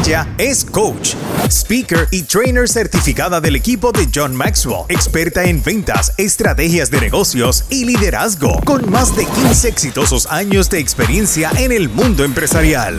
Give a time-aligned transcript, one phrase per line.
[0.00, 1.14] Ella es coach,
[1.48, 7.64] speaker y trainer certificada del equipo de John Maxwell, experta en ventas, estrategias de negocios
[7.70, 12.98] y liderazgo, con más de 15 exitosos años de experiencia en el mundo empresarial.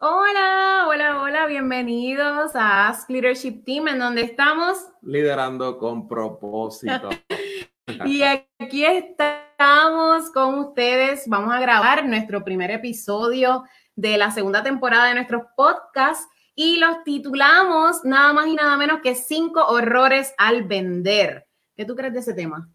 [0.00, 4.78] Hola, hola, hola, bienvenidos a Ask Leadership Team, en donde estamos.
[5.02, 7.08] liderando con propósito.
[8.06, 11.24] Y aquí estamos con ustedes.
[11.26, 13.64] Vamos a grabar nuestro primer episodio
[13.96, 19.00] de la segunda temporada de nuestros podcasts y los titulamos nada más y nada menos
[19.02, 21.48] que cinco horrores al vender.
[21.74, 22.70] ¿Qué tú crees de ese tema?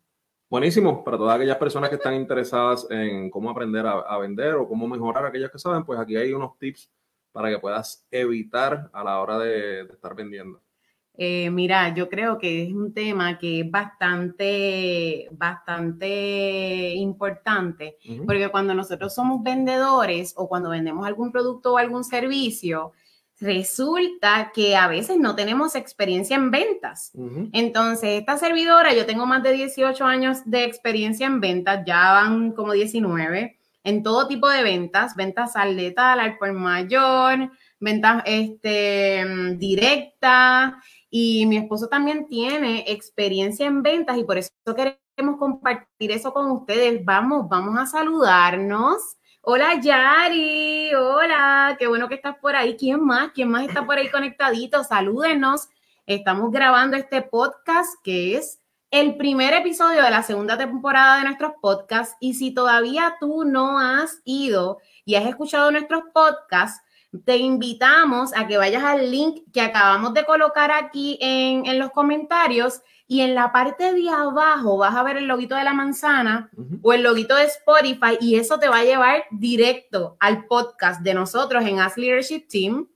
[0.49, 4.67] Buenísimo, para todas aquellas personas que están interesadas en cómo aprender a, a vender o
[4.67, 6.91] cómo mejorar aquellas que saben, pues aquí hay unos tips
[7.33, 10.63] para que puedas evitar a la hora de, de estar vendiendo.
[11.15, 18.73] Eh, mira, yo creo que es un tema que es bastante, bastante importante, porque cuando
[18.73, 22.93] nosotros somos vendedores o cuando vendemos algún producto o algún servicio,
[23.39, 27.11] resulta que a veces no tenemos experiencia en ventas.
[27.51, 32.53] Entonces, esta servidora, yo tengo más de 18 años de experiencia en ventas, ya van
[32.53, 39.25] como 19, en todo tipo de ventas, ventas al letal, al por mayor, ventas este,
[39.25, 40.81] mm, directa,
[41.15, 46.49] y mi esposo también tiene experiencia en ventas y por eso queremos compartir eso con
[46.49, 47.05] ustedes.
[47.05, 49.17] Vamos, vamos a saludarnos.
[49.41, 52.75] Hola Yari, hola, qué bueno que estás por ahí.
[52.77, 53.31] ¿Quién más?
[53.31, 54.83] ¿Quién más está por ahí conectadito?
[54.83, 55.67] Salúdenos.
[56.07, 58.62] Estamos grabando este podcast que es
[58.93, 63.79] el primer episodio de la segunda temporada de nuestros podcasts y si todavía tú no
[63.79, 66.79] has ido y has escuchado nuestros podcasts,
[67.25, 71.89] te invitamos a que vayas al link que acabamos de colocar aquí en, en los
[71.89, 76.51] comentarios y en la parte de abajo vas a ver el loguito de la manzana
[76.83, 81.15] o el loguito de Spotify y eso te va a llevar directo al podcast de
[81.15, 82.87] nosotros en Ask Leadership Team.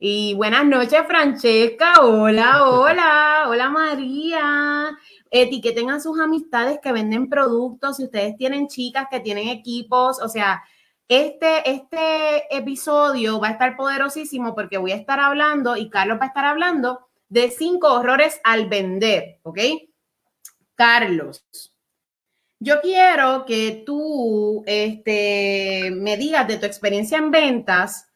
[0.00, 1.94] Y buenas noches, Francesca.
[2.02, 4.96] Hola, hola, hola María.
[5.30, 7.96] Etiqueten a sus amistades que venden productos.
[7.96, 10.62] Si ustedes tienen chicas que tienen equipos, o sea,
[11.08, 16.24] este, este episodio va a estar poderosísimo porque voy a estar hablando y Carlos va
[16.24, 19.58] a estar hablando de cinco horrores al vender, ¿ok?
[20.74, 21.44] Carlos,
[22.60, 28.08] yo quiero que tú este, me digas de tu experiencia en ventas,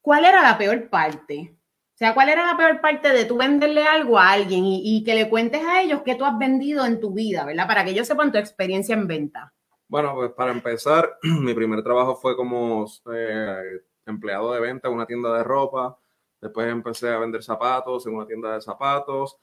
[0.00, 1.56] ¿cuál era la peor parte?
[2.02, 5.14] Sea, ¿cuál era la peor parte de tú venderle algo a alguien y, y que
[5.14, 7.68] le cuentes a ellos qué tú has vendido en tu vida, ¿verdad?
[7.68, 9.54] Para que ellos sepan tu experiencia en venta.
[9.86, 15.06] Bueno, pues para empezar, mi primer trabajo fue como eh, empleado de venta en una
[15.06, 15.96] tienda de ropa.
[16.40, 19.38] Después empecé a vender zapatos en una tienda de zapatos.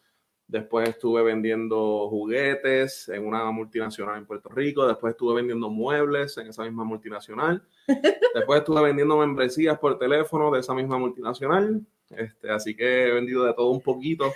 [0.46, 4.86] Después estuve vendiendo juguetes en una multinacional en Puerto Rico.
[4.86, 7.66] Después estuve vendiendo muebles en esa misma multinacional.
[8.36, 11.86] Después estuve vendiendo membresías por teléfono de esa misma multinacional.
[12.10, 14.32] Este, así que he vendido de todo un poquito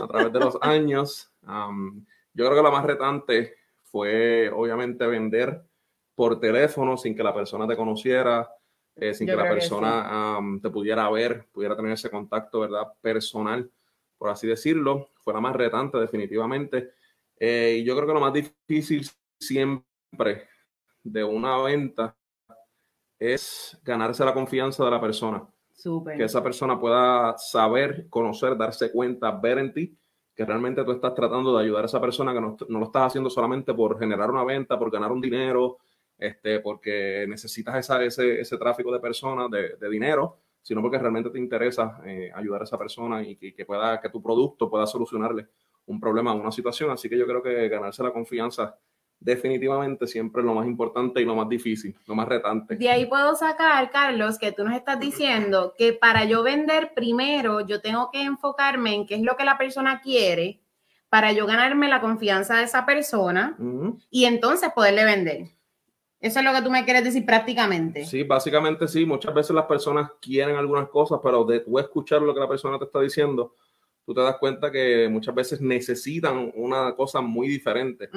[0.00, 1.30] a través de los años.
[1.42, 5.62] Yo creo que la más retante fue obviamente vender
[6.14, 8.48] por teléfono sin que la persona te conociera,
[8.96, 12.92] eh, sin Yo que la que persona te pudiera ver, pudiera tener ese contacto, ¿verdad?
[13.00, 13.70] Personal,
[14.16, 15.10] por así decirlo.
[15.20, 16.92] Fue la más retante definitivamente.
[17.38, 19.08] Eh, y yo creo que lo más difícil
[19.38, 20.48] siempre
[21.04, 22.16] de una venta
[23.18, 25.48] es ganarse la confianza de la persona
[26.16, 29.98] Que esa persona pueda saber, conocer, darse cuenta, ver en ti
[30.34, 33.08] que realmente tú estás tratando de ayudar a esa persona, que no, no lo estás
[33.08, 35.78] haciendo solamente por generar una venta, por ganar un dinero,
[36.16, 41.30] este, porque necesitas esa, ese, ese tráfico de personas, de, de dinero, sino porque realmente
[41.30, 44.86] te interesa eh, ayudar a esa persona y que, que pueda, que tu producto pueda
[44.86, 45.48] solucionarle
[45.86, 46.90] un problema, una situación.
[46.90, 48.78] Así que yo creo que ganarse la confianza
[49.20, 52.76] definitivamente siempre es lo más importante y lo más difícil, lo más retante.
[52.76, 57.60] De ahí puedo sacar, Carlos, que tú nos estás diciendo que para yo vender primero,
[57.60, 60.60] yo tengo que enfocarme en qué es lo que la persona quiere
[61.08, 63.98] para yo ganarme la confianza de esa persona Ujú.
[64.10, 65.48] y entonces poderle vender.
[66.20, 68.04] Eso es lo que tú me quieres decir prácticamente.
[68.04, 69.06] Sí, básicamente sí.
[69.06, 72.76] Muchas veces las personas quieren algunas cosas, pero de tú escuchar lo que la persona
[72.78, 73.54] te está diciendo,
[74.08, 78.08] tú te das cuenta que muchas veces necesitan una cosa muy diferente.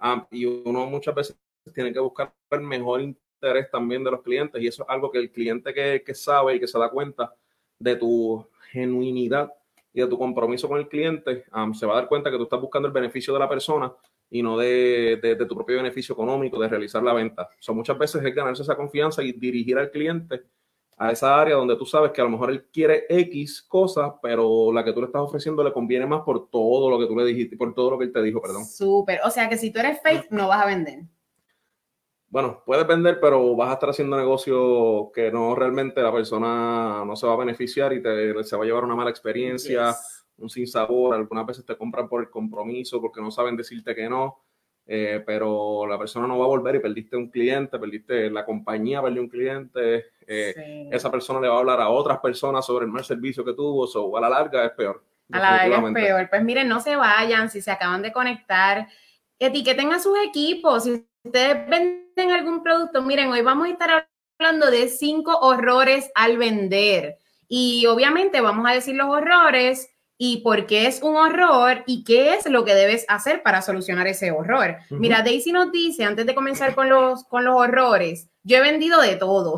[0.00, 1.38] Ah, y uno muchas veces
[1.72, 5.18] tiene que buscar el mejor interés también de los clientes y eso es algo que
[5.18, 7.32] el cliente que, que sabe y que se da cuenta
[7.78, 9.52] de tu genuinidad
[9.94, 12.42] y de tu compromiso con el cliente, um, se va a dar cuenta que tú
[12.42, 13.92] estás buscando el beneficio de la persona
[14.28, 17.42] y no de, de, de tu propio beneficio económico, de realizar la venta.
[17.42, 20.42] O sea, muchas veces es ganarse esa confianza y dirigir al cliente
[20.98, 24.72] a esa área donde tú sabes que a lo mejor él quiere X cosas, pero
[24.72, 27.24] la que tú le estás ofreciendo le conviene más por todo lo que tú le
[27.26, 28.64] dijiste, por todo lo que él te dijo, perdón.
[28.64, 29.20] Súper.
[29.24, 31.00] O sea que si tú eres fake, no vas a vender.
[32.28, 37.14] Bueno, puedes vender, pero vas a estar haciendo negocio que no realmente la persona no
[37.14, 40.26] se va a beneficiar y te, se va a llevar una mala experiencia, Yes.
[40.38, 41.14] un sinsabor.
[41.14, 44.38] Algunas veces te compran por el compromiso porque no saben decirte que no.
[44.86, 49.02] Eh, pero la persona no va a volver y perdiste un cliente, perdiste la compañía,
[49.02, 50.88] perdió un cliente, eh, Sí.
[50.92, 53.84] esa persona le va a hablar a otras personas sobre el mal servicio que tuvo,
[53.84, 55.02] o a la larga es peor.
[55.32, 56.30] A la larga es peor.
[56.30, 58.86] Pues miren, no se vayan, si se acaban de conectar,
[59.38, 60.84] etiqueten a sus equipos.
[60.84, 66.38] Si ustedes venden algún producto, miren, hoy vamos a estar hablando de cinco horrores al
[66.38, 67.18] vender.
[67.48, 69.88] Y obviamente vamos a decir los horrores
[70.18, 74.06] y por qué es un horror y qué es lo que debes hacer para solucionar
[74.06, 74.76] ese horror.
[74.90, 75.00] Ujú.
[75.00, 79.00] Mira, Daisy nos dice, antes de comenzar con los, con los horrores, yo he vendido
[79.00, 79.56] de todo.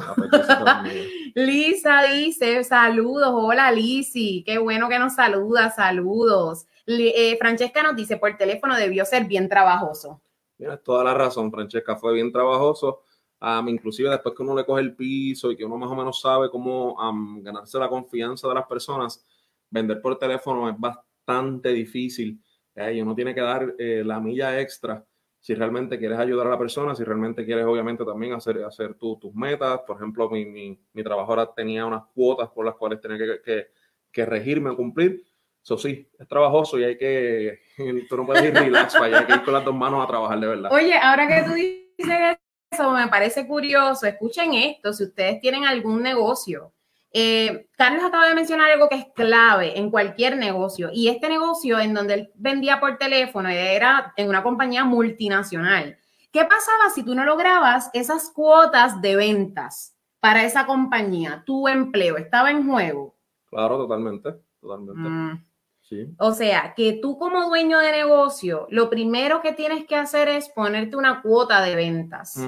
[0.48, 1.08] Ah, pues.
[1.34, 6.66] Lisa dice, saludos, hola Lisi, qué bueno que nos saluda, saludos.
[6.86, 10.20] Eh, Francesca nos dice, por teléfono debió ser bien trabajoso.
[10.56, 13.02] Tienes toda la razón, Francesca, fue bien trabajoso.
[13.40, 16.20] Am, inclusive después que uno le coge el piso y que uno más o menos
[16.20, 19.24] sabe cómo am, ganarse la confianza de las personas,
[19.70, 22.40] vender por teléfono es bastante difícil.
[22.74, 25.04] eh, y uno tiene que dar eh, la milla extra
[25.40, 29.18] si realmente quieres ayudar a la persona, si realmente quieres obviamente también hacer, hacer tu-
[29.18, 29.80] tus metas.
[29.86, 33.40] Por ejemplo, mi, mi, mi trabajo ahora tenía unas cuotas por las cuales tenía que,
[33.42, 33.66] que,
[34.12, 35.24] que regirme o cumplir.
[35.62, 37.60] Eso sí, es trabajoso y hay que,
[38.08, 40.46] tú no puedes ir relax hay que ir con las dos manos a trabajar de
[40.46, 40.72] verdad.
[40.72, 42.36] Oye, ahora que tú dices
[42.70, 44.06] eso, me parece curioso.
[44.06, 46.72] Escuchen esto, si ustedes tienen algún negocio.
[47.12, 51.80] Eh, Carlos acaba de mencionar algo que es clave en cualquier negocio y este negocio
[51.80, 55.98] en donde él vendía por teléfono era en una compañía multinacional.
[56.30, 61.42] ¿Qué pasaba si tú no lograbas esas cuotas de ventas para esa compañía?
[61.46, 63.16] Tu empleo estaba en juego.
[63.46, 65.00] Claro, totalmente, totalmente.
[65.00, 65.47] Mm.
[65.88, 66.06] Sí.
[66.18, 70.50] O sea, que tú como dueño de negocio, lo primero que tienes que hacer es
[70.50, 72.38] ponerte una cuota de ventas.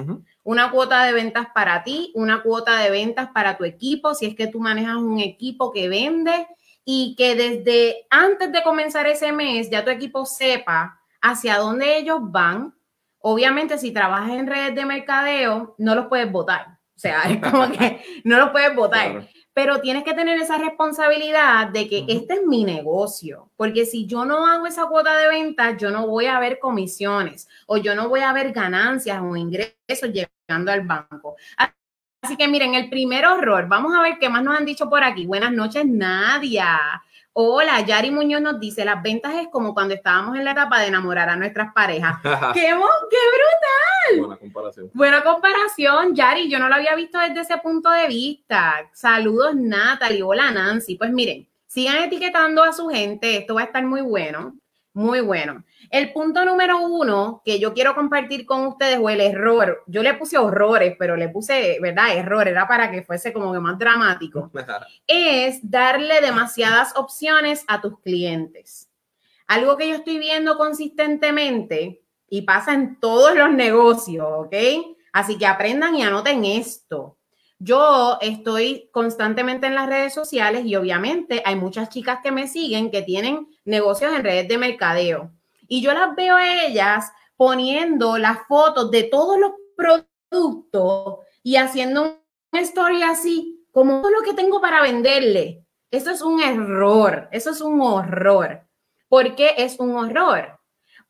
[0.43, 4.35] Una cuota de ventas para ti, una cuota de ventas para tu equipo, si es
[4.35, 6.47] que tú manejas un equipo que vende
[6.85, 12.19] y que desde antes de comenzar ese mes ya tu equipo sepa hacia dónde ellos
[12.21, 12.75] van.
[13.19, 16.77] Obviamente, si trabajas en redes de mercadeo, no los puedes votar.
[16.95, 19.27] O sea, es como que no los puedes votar Claro.
[19.53, 24.25] Pero tienes que tener esa responsabilidad de que este es mi negocio, porque si yo
[24.25, 28.07] no hago esa cuota de ventas, yo no voy a ver comisiones o yo no
[28.07, 31.35] voy a ver ganancias o ingresos llegando al banco.
[32.21, 35.03] Así que miren, el primer horror, vamos a ver qué más nos han dicho por
[35.03, 35.25] aquí.
[35.25, 37.01] Buenas noches, Nadia.
[37.33, 40.87] Hola, Yari Muñoz nos dice, las ventas es como cuando estábamos en la etapa de
[40.87, 42.17] enamorar a nuestras parejas.
[42.53, 42.75] ¡Qué,
[43.09, 44.91] qué Buena comparación.
[44.93, 46.49] Buena comparación, Yari.
[46.49, 48.89] Yo no lo había visto desde ese punto de vista.
[48.91, 50.23] Saludos, Natalie.
[50.23, 50.95] Hola, Nancy.
[50.95, 53.37] Pues miren, sigan etiquetando a su gente.
[53.37, 54.55] Esto va a estar muy bueno.
[54.93, 55.63] Muy bueno.
[55.89, 60.15] El punto número uno que yo quiero compartir con ustedes, o el error, yo le
[60.15, 62.17] puse horrores, pero le puse, ¿verdad?
[62.17, 64.51] Error, era para que fuese como que más dramático
[65.07, 68.89] es darle demasiadas opciones a tus clientes.
[69.47, 74.55] Algo que yo estoy viendo consistentemente y pasa en todos los negocios, ¿ok?
[75.13, 77.17] Así que aprendan y anoten esto.
[77.63, 82.89] Yo estoy constantemente en las redes sociales y obviamente hay muchas chicas que me siguen
[82.89, 85.31] que tienen negocios en redes de mercadeo.
[85.67, 92.19] Y yo las veo a ellas poniendo las fotos de todos los productos y haciendo
[92.51, 95.63] un story así, como todo lo que tengo para venderle.
[95.91, 98.67] Eso es un error, eso es un horror.
[99.07, 100.60] ¿Por qué es un horror?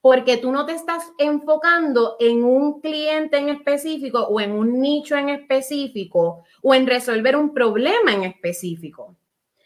[0.02, 5.16] Porque tú no te estás enfocando en un cliente en específico o en un nicho
[5.16, 9.16] en específico o en resolver un problema en específico.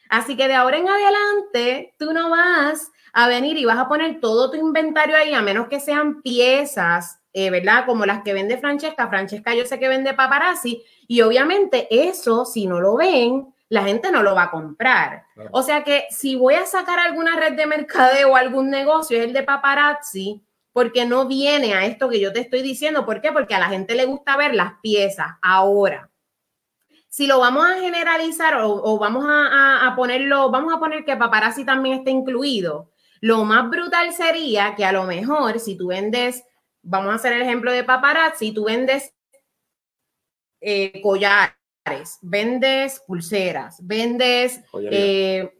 [0.10, 4.20] Así que de ahora en adelante, tú no vas a venir y vas a poner
[4.20, 7.86] todo tu inventario ahí, a menos que sean piezas, eh, ¿verdad?
[7.86, 9.08] Como las que vende Francesca.
[9.08, 14.12] Francesca yo sé que vende paparazzi y obviamente eso, si no lo ven, la gente
[14.12, 15.26] no lo va a comprar.
[15.36, 15.50] Claro.
[15.54, 19.26] O sea que si voy a sacar alguna red de mercadeo o algún negocio, es
[19.26, 23.06] el de paparazzi, porque no viene a esto que yo te estoy diciendo.
[23.06, 23.32] ¿Por qué?
[23.32, 25.28] Porque a la gente le gusta ver las piezas.
[25.42, 26.10] Ahora,
[27.08, 31.06] si lo vamos a generalizar o, o vamos a, a- a ponerlo, vamos a poner
[31.06, 32.92] que paparazzi también está incluido.
[33.22, 36.44] Lo más brutal sería que a lo mejor si tú vendes,
[36.82, 39.14] vamos a hacer el ejemplo de paparazzi, tú vendes
[40.62, 41.56] eh, collares,
[42.22, 44.62] vendes pulseras, vendes
[44.92, 45.54] eh,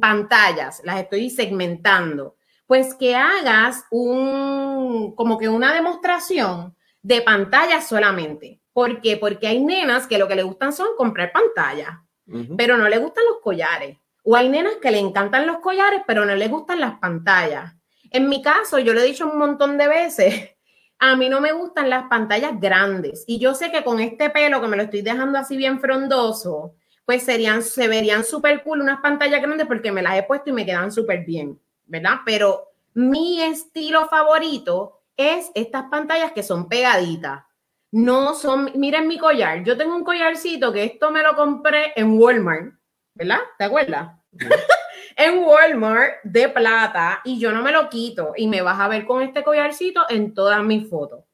[0.00, 8.60] pantallas, las estoy segmentando, pues que hagas un, como que una demostración de pantallas solamente.
[8.72, 9.16] ¿Por qué?
[9.16, 11.90] Porque hay nenas que lo que le gustan son comprar pantallas,
[12.56, 13.98] pero no le gustan los collares.
[14.24, 17.74] O hay nenas que le encantan los collares, pero no le gustan las pantallas.
[18.10, 20.53] En mi caso, yo lo he dicho un montón de veces,
[21.04, 23.24] a mí no me gustan las pantallas grandes.
[23.26, 26.76] Y yo sé que con este pelo que me lo estoy dejando así bien frondoso,
[27.04, 30.54] pues serían, se verían súper cool unas pantallas grandes porque me las he puesto y
[30.54, 32.20] me quedan súper bien, ¿verdad?
[32.24, 37.44] Pero mi estilo favorito es estas pantallas que son pegaditas.
[37.92, 39.62] No son, miren mi collar.
[39.62, 42.72] Yo tengo un collarcito que esto me lo compré en Walmart,
[43.12, 43.40] ¿verdad?
[43.58, 44.08] ¿Te acuerdas?
[45.16, 49.06] En Walmart de plata y yo no me lo quito y me vas a ver
[49.06, 51.24] con este collarcito en todas mis fotos.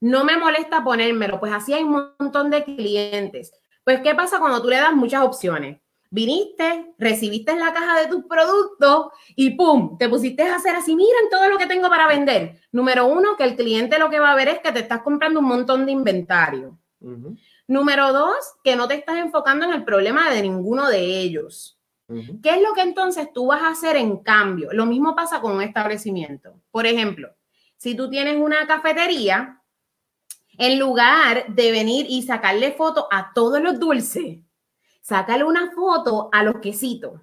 [0.00, 3.52] No me molesta ponérmelo, pues así hay un montón de clientes.
[3.84, 5.80] Pues, ¿qué pasa cuando tú le das muchas opciones?
[6.10, 9.96] Viniste, recibiste la caja de tus productos y ¡pum!
[9.98, 12.60] Te pusiste a hacer así, miren todo lo que tengo para vender.
[12.70, 15.40] Número uno, que el cliente lo que va a ver es que te estás comprando
[15.40, 16.78] un montón de inventario.
[17.66, 21.78] Número dos, que no te estás enfocando en el problema de ninguno de ellos.
[22.42, 24.70] ¿Qué es lo que entonces tú vas a hacer en cambio?
[24.72, 26.60] Lo mismo pasa con un establecimiento.
[26.70, 27.34] Por ejemplo,
[27.76, 29.62] si tú tienes una cafetería,
[30.58, 34.38] en lugar de venir y sacarle foto a todos los dulces,
[35.00, 37.20] sácale una foto a los quesitos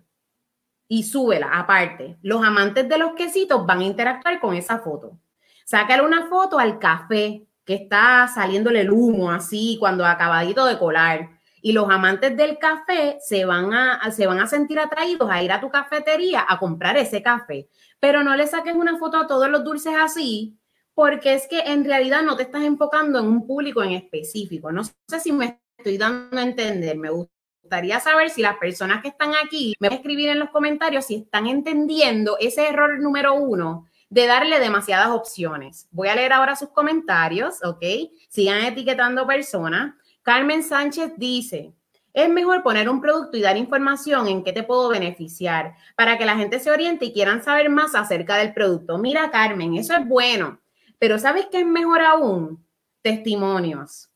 [0.88, 2.18] y súbela aparte.
[2.22, 5.20] Los amantes de los quesitos van a interactuar con esa foto.
[5.64, 11.39] Sácale una foto al café que está saliéndole el humo así cuando acabadito de colar
[11.62, 15.52] y los amantes del café se van a, se van a sentir atraídos a ir
[15.52, 17.68] a tu cafetería a comprar ese café.
[18.00, 20.58] Pero no le saques una foto a todos los dulces así,
[20.94, 24.72] porque es que en realidad no te estás enfocando en un público en específico.
[24.72, 26.98] No sé si me estoy dando a entender.
[26.98, 30.50] Me gustaría saber si las personas que están aquí me van a escribir en los
[30.50, 35.88] comentarios si están entendiendo ese error número uno de darle demasiadas opciones.
[35.92, 37.84] Voy a leer ahora sus comentarios, ¿ok?
[38.28, 39.94] Sigan etiquetando personas.
[40.24, 41.74] Carmen Sánchez dice,
[42.14, 46.26] es mejor poner un producto y dar información en qué te puedo beneficiar para que
[46.26, 48.98] la gente se oriente y quieran saber más acerca del producto.
[48.98, 50.60] Mira, Carmen, eso es bueno,
[50.98, 52.66] pero ¿sabes qué es mejor aún?
[53.02, 54.10] Testimonios.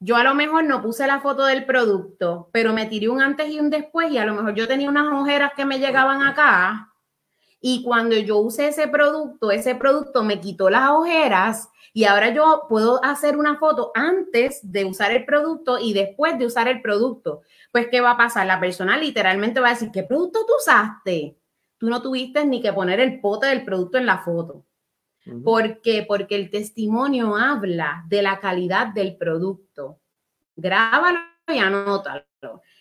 [0.00, 3.50] Yo a lo mejor no puse la foto del producto, pero me tiré un antes
[3.50, 6.89] y un después y a lo mejor yo tenía unas ojeras que me llegaban acá
[7.60, 12.62] y cuando yo usé ese producto, ese producto me quitó las ojeras y ahora yo
[12.68, 17.42] puedo hacer una foto antes de usar el producto y después de usar el producto.
[17.72, 18.46] Pues, ¿qué va a pasar?
[18.46, 21.36] La persona literalmente va a decir, ¿qué producto tú usaste?
[21.76, 24.64] Tú no tuviste ni que poner el pote del producto en la foto.
[25.44, 26.04] ¿Por qué?
[26.08, 30.00] Porque el testimonio habla de la calidad del producto.
[30.56, 32.24] Grábalo y anótalo.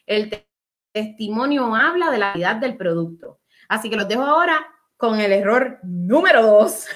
[0.06, 0.46] El
[0.92, 3.40] testimonio habla de la calidad del producto.
[3.70, 6.88] Así que los dejo ahora con el error número dos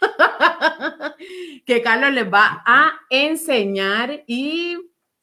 [1.66, 4.24] que Carlos les va a enseñar.
[4.26, 4.76] Y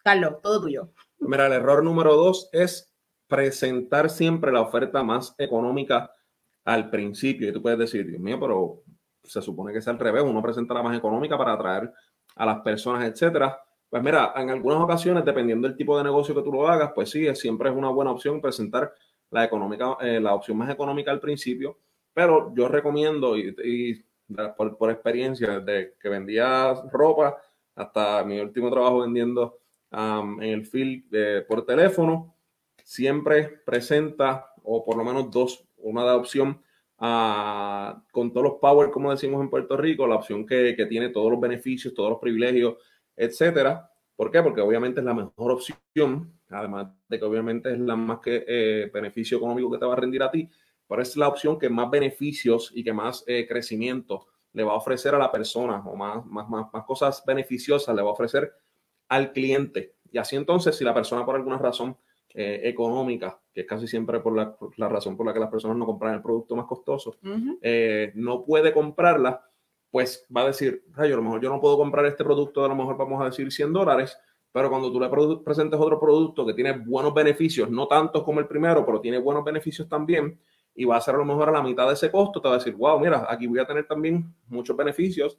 [0.04, 0.90] Carlos, todo tuyo.
[1.20, 2.94] Mira, el error número dos es
[3.28, 6.12] presentar siempre la oferta más económica
[6.64, 7.50] al principio.
[7.50, 8.84] Y tú puedes decir, Dios mío, pero
[9.24, 11.92] se supone que es al revés, uno presenta la más económica para atraer
[12.36, 13.60] a las personas, etcétera.
[13.90, 17.10] Pues mira, en algunas ocasiones, dependiendo del tipo de negocio que tú lo hagas, pues
[17.10, 18.94] sí, siempre es una buena opción presentar
[19.32, 21.80] la, económica, eh, la opción más económica al principio,
[22.14, 24.06] pero yo recomiendo, y,
[24.56, 27.38] por, experiencia, desde que vendía ropa
[27.76, 29.60] hasta mi último trabajo vendiendo
[29.92, 32.36] en el field por teléfono,
[32.84, 36.62] siempre presenta, o por lo menos dos, una de opción
[36.98, 41.32] con todos los power, como decimos en Puerto Rico, la opción que, que tiene todos
[41.32, 42.76] los beneficios, todos los privilegios,
[43.16, 43.91] etcétera.
[44.22, 44.44] ¿Por qué?
[44.44, 48.92] Porque obviamente es la mejor opción además de que obviamente es la más que eh,
[48.94, 50.48] beneficio económico que te va a rendir a ti,
[50.88, 54.76] pero es la opción que más beneficios y que más eh, crecimiento le va a
[54.76, 58.54] ofrecer a la persona o más, más, más, cosas beneficiosas le va a ofrecer
[59.08, 59.96] al cliente.
[60.12, 61.98] Y así entonces, si la persona por alguna razón
[62.36, 64.56] eh, económica, que es casi siempre por la,
[64.88, 67.18] razón por la que las personas no compran el producto más costoso,
[68.14, 69.51] no puede comprarla,
[69.92, 72.70] pues va a decir, rayo, a lo mejor yo no puedo comprar este producto, a
[72.70, 74.18] lo mejor vamos a decir 100 dólares,
[74.52, 75.10] pero cuando tú le
[75.44, 79.44] presentes otro producto que tiene buenos beneficios, no tantos como el primero, pero tiene buenos
[79.44, 80.40] beneficios también,
[80.74, 82.56] y va a ser a lo mejor a la mitad de ese costo, te va
[82.56, 85.38] a decir, wow, mira, aquí voy a tener también muchos beneficios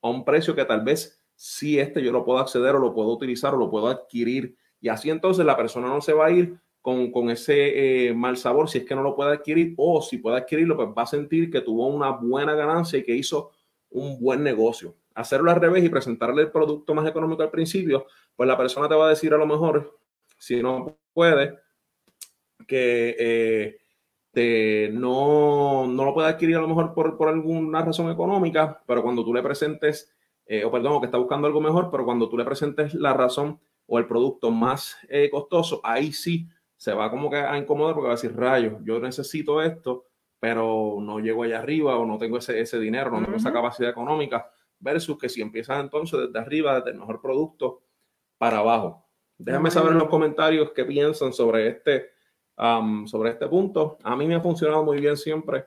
[0.00, 3.10] a un precio que tal vez sí este yo lo puedo acceder o lo puedo
[3.10, 4.56] utilizar o lo puedo adquirir.
[4.80, 8.36] Y así entonces la persona no se va a ir con, con ese eh, mal
[8.36, 11.06] sabor si es que no lo puede adquirir o si puede adquirirlo, pues va a
[11.06, 13.50] sentir que tuvo una buena ganancia y que hizo
[13.90, 14.96] un buen negocio.
[15.14, 18.94] Hacerlo al revés y presentarle el producto más económico al principio, pues la persona te
[18.94, 19.98] va a decir a lo mejor,
[20.36, 21.58] si no puede,
[22.66, 23.78] que, eh,
[24.30, 29.02] te, no, no lo puede adquirir a lo mejor por, por alguna razón económica, pero
[29.02, 30.14] cuando tú le presentes,
[30.46, 33.60] eh, o perdón, que está buscando algo mejor, pero cuando tú le presentes la razón
[33.86, 38.06] o el producto más eh, costoso, ahí sí se va como que a incomodar porque
[38.08, 40.06] va a decir, rayos, yo necesito esto,
[40.40, 43.90] pero no llego allá arriba o no tengo ese, ese dinero, no tengo esa capacidad
[43.90, 47.82] económica, versus que si empiezas entonces desde arriba, desde el mejor producto
[48.38, 49.08] para abajo.
[49.36, 52.10] Déjame saber en los comentarios qué piensan sobre este,
[53.06, 53.98] sobre este punto.
[54.02, 55.66] A mí me ha funcionado muy bien siempre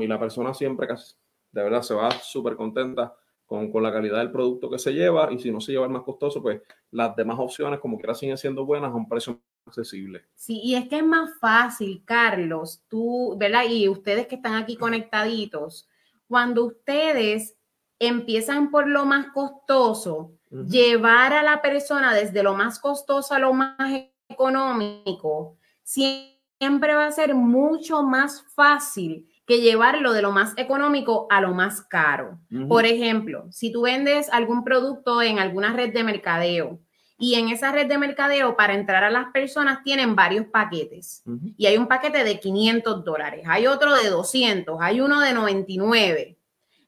[0.00, 1.14] y la persona siempre casi,
[1.50, 5.32] de verdad se va súper contenta con, con, la calidad del producto que se lleva
[5.32, 6.60] y si no se lleva el más costoso, pues
[6.90, 10.24] las demás opciones como quiera siguen siendo buenas a un precio accesible.
[10.34, 13.64] Sí, y es que es más fácil, Carlos, tú, ¿verdad?
[13.68, 15.88] Y ustedes que están aquí conectaditos,
[16.28, 17.56] cuando ustedes
[17.98, 23.52] empiezan por lo más costoso, llevar a la persona desde lo más costoso a lo
[23.52, 23.76] más
[24.28, 31.40] económico, siempre va a ser mucho más fácil que llevarlo de lo más económico a
[31.40, 32.38] lo más caro.
[32.68, 36.80] Por ejemplo, si tú vendes algún producto en alguna red de mercadeo
[37.18, 41.22] y en esa red de mercadeo para entrar a las personas tienen varios paquetes
[41.56, 46.36] y hay un paquete de 500 dólares, hay otro de 200, hay uno de 99.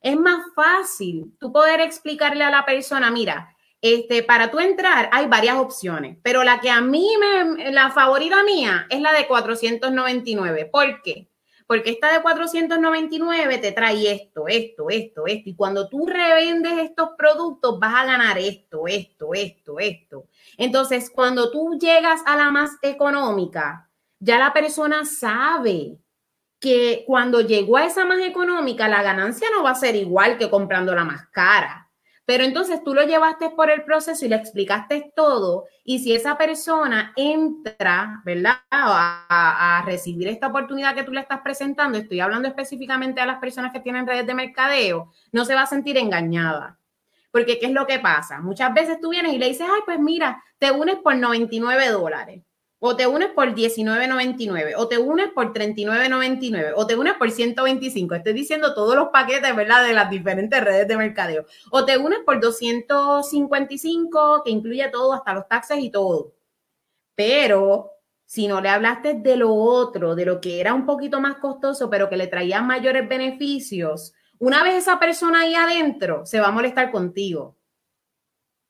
[0.01, 5.27] Es más fácil tú poder explicarle a la persona, mira, este, para tú entrar hay
[5.27, 10.67] varias opciones, pero la que a mí me, la favorita mía es la de 499.
[10.67, 11.29] ¿Por qué?
[11.67, 15.51] Porque esta de 499 te trae esto, esto, esto, esto.
[15.51, 20.29] Y cuando tú revendes estos productos, vas a ganar esto, esto, esto, esto.
[20.57, 25.99] Entonces, cuando tú llegas a la más económica, ya la persona sabe
[26.61, 30.49] que cuando llegó a esa más económica, la ganancia no va a ser igual que
[30.49, 31.86] comprando la más cara.
[32.27, 35.67] Pero entonces tú lo llevaste por el proceso y le explicaste todo.
[35.85, 38.57] Y si esa persona entra, ¿verdad?
[38.71, 43.73] A, recibir esta oportunidad que tú le estás presentando, estoy hablando específicamente a las personas
[43.73, 46.79] que tienen redes de mercadeo, no se va a sentir engañada.
[47.31, 48.41] Porque ¿qué es lo que pasa?
[48.41, 52.43] Muchas veces tú vienes y le dices, ay, pues mira, te unes por 99 dólares
[52.87, 58.15] o te unes por 19.99, o te unes por 39.99, o te unes por 125.
[58.15, 59.87] Estoy diciendo todos los paquetes, ¿verdad?
[59.87, 61.45] De las diferentes redes de mercadeo.
[61.71, 66.33] O te unes por 255, que incluye todo, hasta los taxes y todo.
[67.15, 67.93] Pero
[68.25, 71.91] si no le hablaste de lo otro, de lo que era un poquito más costoso,
[71.91, 76.53] pero que le traía mayores beneficios, una vez esa persona ahí adentro se va a
[76.53, 77.57] molestar contigo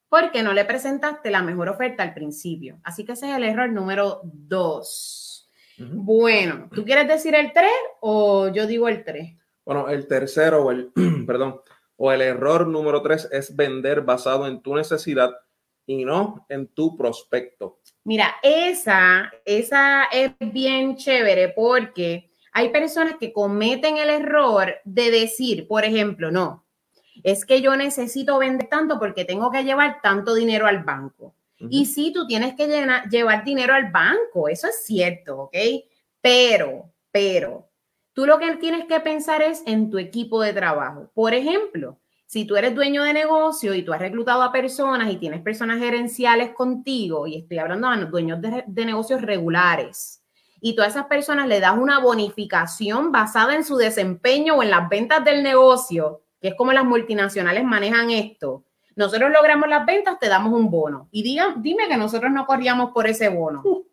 [0.09, 2.79] porque no le presentaste la mejor oferta al principio.
[2.85, 5.51] Así que ese es el error número dos.
[5.79, 9.37] Bueno, ¿tú quieres decir el 3 o yo digo el 3?
[9.65, 10.93] Bueno, el tercero o el,
[11.27, 11.61] perdón,
[11.97, 15.35] o el error número 3 es vender basado en tu necesidad
[15.87, 17.81] y no en tu prospecto.
[18.05, 25.69] Mira, esa, esa es bien chévere porque hay personas que cometen el error de decir,
[25.69, 26.66] por ejemplo, no,
[27.23, 31.35] es que yo necesito vender tanto porque tengo que llevar tanto dinero al banco.
[31.59, 32.67] Y sí, tú tienes que
[33.11, 35.57] llevar dinero al banco, eso es cierto, ¿ok?
[36.21, 37.71] Pero, pero,
[38.13, 41.11] tú lo que tienes que pensar es en tu equipo de trabajo.
[41.15, 45.17] Por ejemplo, si tú eres dueño de negocio y tú has reclutado a personas y
[45.17, 50.23] tienes personas gerenciales contigo, y estoy hablando de dueños de, de negocios regulares,
[50.61, 54.71] y tú a esas personas le das una bonificación basada en su desempeño o en
[54.71, 58.65] las ventas del negocio, que es como las multinacionales manejan esto.
[58.95, 61.09] Nosotros logramos las ventas, te damos un bono.
[61.11, 63.63] Y diga, dime que nosotros no corríamos por ese bono.
[63.65, 63.85] Uh,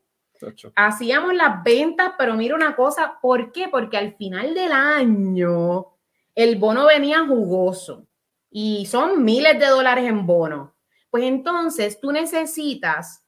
[0.75, 3.69] Hacíamos las ventas, pero mira una cosa, ¿por qué?
[3.69, 5.87] Porque al final del año
[6.35, 8.05] el bono venía jugoso
[8.51, 10.75] y son miles de dólares en bono.
[11.09, 13.25] Pues entonces tú necesitas,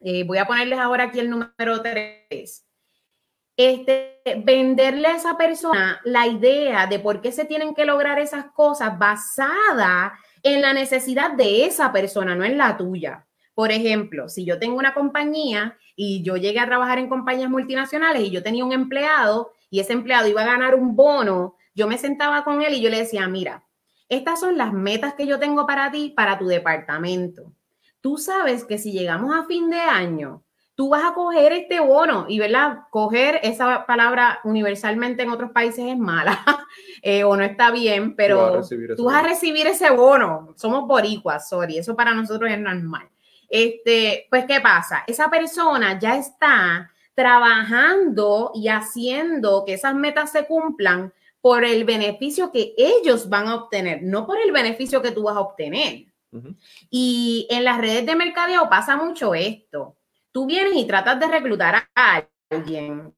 [0.00, 2.65] eh, voy a ponerles ahora aquí el número 3,
[3.56, 8.46] este, venderle a esa persona la idea de por qué se tienen que lograr esas
[8.52, 13.26] cosas basada en la necesidad de esa persona, no en la tuya.
[13.54, 18.22] Por ejemplo, si yo tengo una compañía y yo llegué a trabajar en compañías multinacionales
[18.22, 21.96] y yo tenía un empleado y ese empleado iba a ganar un bono, yo me
[21.96, 23.64] sentaba con él y yo le decía, mira,
[24.08, 27.54] estas son las metas que yo tengo para ti, para tu departamento.
[28.00, 30.44] Tú sabes que si llegamos a fin de año
[30.76, 32.80] tú vas a coger este bono y, ¿verdad?
[32.90, 36.38] Coger esa palabra universalmente en otros países es mala
[37.02, 38.60] eh, o no está bien, pero
[38.94, 40.52] tú vas, a recibir ese bono.
[40.56, 43.08] Somos boricuas, sorry, eso para nosotros es normal.
[43.48, 45.02] Este, pues, ¿qué pasa?
[45.06, 51.10] Esa persona ya está trabajando y haciendo que esas metas se cumplan
[51.40, 55.36] por el beneficio que ellos van a obtener, no por el beneficio que tú vas
[55.36, 56.04] a obtener.
[56.90, 59.96] Y en las redes de mercadeo pasa mucho esto
[60.36, 63.14] tú vienes y tratas de reclutar a alguien,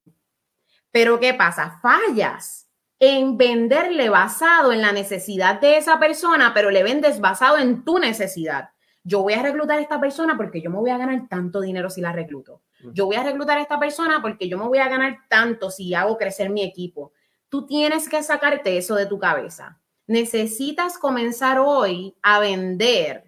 [0.93, 1.81] Pero ¿qué pasa?
[1.83, 7.85] Fallas en venderle basado en la necesidad de esa persona, pero le vendes basado en
[7.85, 8.71] tu necesidad.
[9.03, 11.91] Yo voy a reclutar a esta persona porque yo me voy a ganar tanto dinero
[11.91, 12.63] si la recluto.
[12.93, 15.95] Yo voy a reclutar a esta persona porque yo me voy a ganar tanto si
[15.95, 17.11] hago crecer mi equipo.
[17.49, 19.81] Tú tienes que sacarte eso de tu cabeza.
[20.07, 23.25] Necesitas comenzar hoy a vender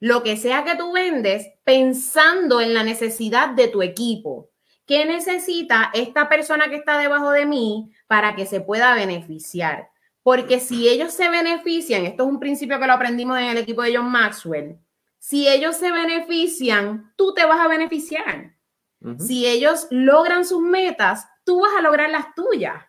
[0.00, 4.50] lo que sea que tú vendes pensando en la necesidad de tu equipo.
[4.86, 9.90] ¿Qué necesita esta persona que está debajo de mí para que se pueda beneficiar?
[10.22, 13.82] Porque si ellos se benefician, esto es un principio que lo aprendimos en el equipo
[13.82, 14.78] de John Maxwell,
[15.18, 18.54] si ellos se benefician, tú te vas a beneficiar.
[19.18, 22.80] Si ellos logran sus metas, tú vas a lograr las tuyas.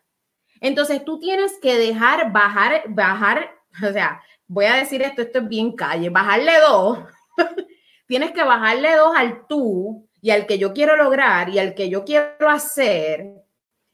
[0.62, 3.50] Entonces tú tienes que dejar bajar, bajar,
[3.84, 7.00] o sea, voy a decir esto, esto es bien calle, bajarle dos.
[8.08, 11.90] Tienes que bajarle dos al tú y al que yo quiero lograr y al que
[11.90, 13.44] yo quiero hacer.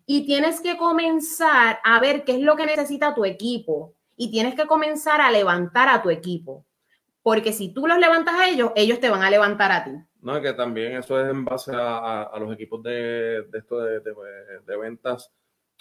[0.05, 3.95] Y tienes que comenzar a ver qué es lo que necesita tu equipo.
[4.15, 6.65] Y tienes que comenzar a levantar a tu equipo.
[7.21, 9.91] Porque si tú los levantas a ellos, ellos te van a levantar a ti.
[10.21, 14.77] No, que también eso es en base a, los equipos de, de esto de, de,
[14.77, 15.31] ventas,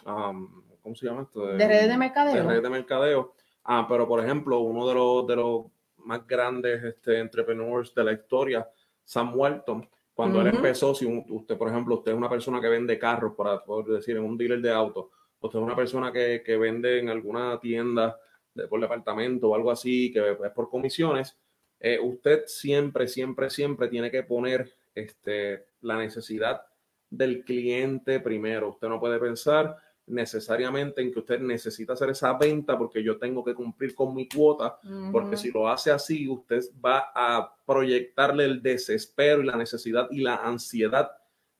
[0.05, 1.47] um, ¿cómo se llama esto?
[1.47, 2.35] De, redes de mercadeo.
[2.35, 3.35] De redes de mercadeo.
[3.64, 5.66] Ah, pero por ejemplo, uno de los, de los
[6.05, 8.69] más grandes este, entrepreneurs de la historia,
[9.05, 12.99] Sam Walton, cuando él empezó, si usted, por ejemplo, usted es una persona que vende
[12.99, 15.07] carros, para poder decir, en un dealer de autos,
[15.41, 18.19] usted es una persona que, que vende en alguna tienda
[18.55, 21.37] de, por departamento o algo así, que es por comisiones,
[21.81, 26.62] eh, usted siempre, siempre, siempre tiene que poner este, la necesidad
[27.11, 28.71] del cliente primero.
[28.71, 33.45] Usted no puede pensar necesariamente en que usted necesita hacer esa venta porque yo tengo
[33.45, 34.79] que cumplir con mi cuota,
[35.11, 40.21] porque si lo hace así, usted va a proyectarle el desespero y la necesidad y
[40.21, 41.11] la ansiedad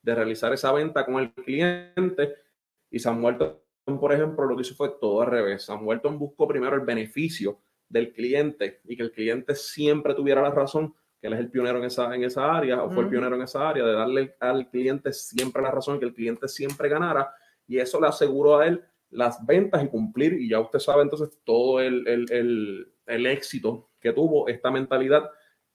[0.03, 2.35] de realizar esa venta con el cliente.
[2.91, 3.57] Y Sam Walton,
[3.99, 5.65] por ejemplo, lo que hizo fue todo al revés.
[5.65, 10.51] Sam Walton buscó primero el beneficio del cliente y que el cliente siempre tuviera la
[10.51, 13.37] razón, que él es el pionero en esa, en esa área, o fue el pionero
[13.37, 17.33] en esa área, de darle al cliente siempre la razón, que el cliente siempre ganara
[17.67, 21.39] y eso le aseguró a él las ventas y cumplir, y ya usted sabe entonces
[21.45, 25.31] todo el, el, el, éxito que tuvo esta mentalidad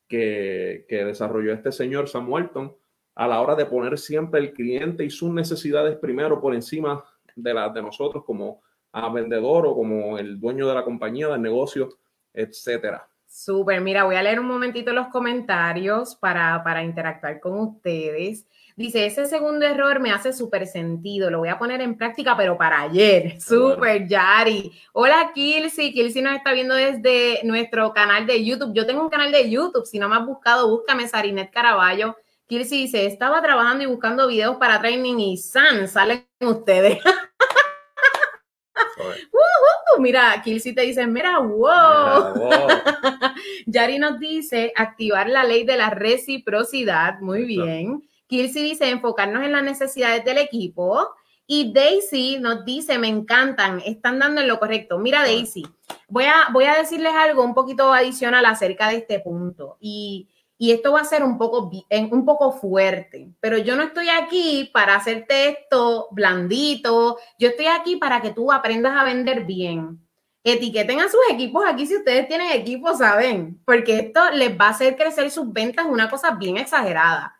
[0.08, 2.76] que, que, desarrolló este señor Sam Walton
[3.14, 7.04] a la hora de poner siempre el cliente y sus necesidades primero por encima
[7.36, 11.42] de las de nosotros como a vendedor o como el dueño de la compañía, del
[11.42, 11.90] negocio,
[12.34, 13.08] etcétera.
[13.28, 18.48] Súper, mira, voy a leer un momentito los comentarios para, para interactuar con ustedes.
[18.78, 22.60] Dice, ese segundo error me hace súper sentido, lo voy a poner en práctica, pero
[22.60, 23.42] para ayer.
[23.42, 24.72] Súper, Yari.
[24.94, 25.92] Hola, Kilsi.
[25.92, 28.76] Kilsi nos está viendo desde nuestro canal de YouTube.
[28.76, 32.18] Yo tengo un canal de YouTube, si no me has buscado, búscame Sarinet Caraballo.
[32.46, 37.00] Kilsi dice, estaba trabajando y buscando videos para training y San, salen ustedes.
[40.00, 42.36] mira, Kilsi te dice, mira, wow.
[42.36, 42.68] wow.
[43.66, 47.20] Yari nos dice, activar la ley de la reciprocidad.
[47.22, 48.04] Muy bien.
[48.28, 51.10] Kirsi dice enfocarnos en las necesidades del equipo.
[51.46, 55.00] Y Daisy nos dice, me encantan, están dando en lo correcto.
[55.00, 55.66] Mira, Daisy,
[56.10, 59.78] voy a, voy a decirles algo un poquito adicional acerca de este punto.
[59.80, 61.72] Y, y esto va a ser un poco,
[62.12, 67.18] un poco fuerte, pero yo no estoy aquí para hacerte esto blandito.
[67.38, 70.00] Yo estoy aquí para que tú aprendas a vender bien.
[70.44, 73.62] Etiqueten a sus equipos aquí si ustedes tienen equipos, ¿saben?
[73.66, 77.37] Porque esto les va a hacer crecer sus ventas una cosa bien exagerada.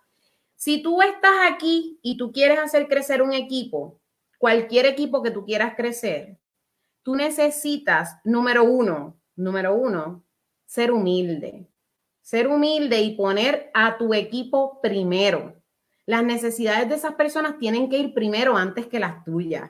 [0.58, 4.02] Si tú estás aquí y tú quieres hacer crecer un equipo,
[4.40, 6.40] cualquier equipo que tú quieras crecer,
[7.04, 10.26] tú necesitas, número uno, número uno,
[10.66, 11.70] ser humilde.
[12.22, 15.62] Ser humilde y poner a tu equipo primero.
[16.08, 19.70] Las necesidades de esas personas tienen que ir primero antes que las tuyas.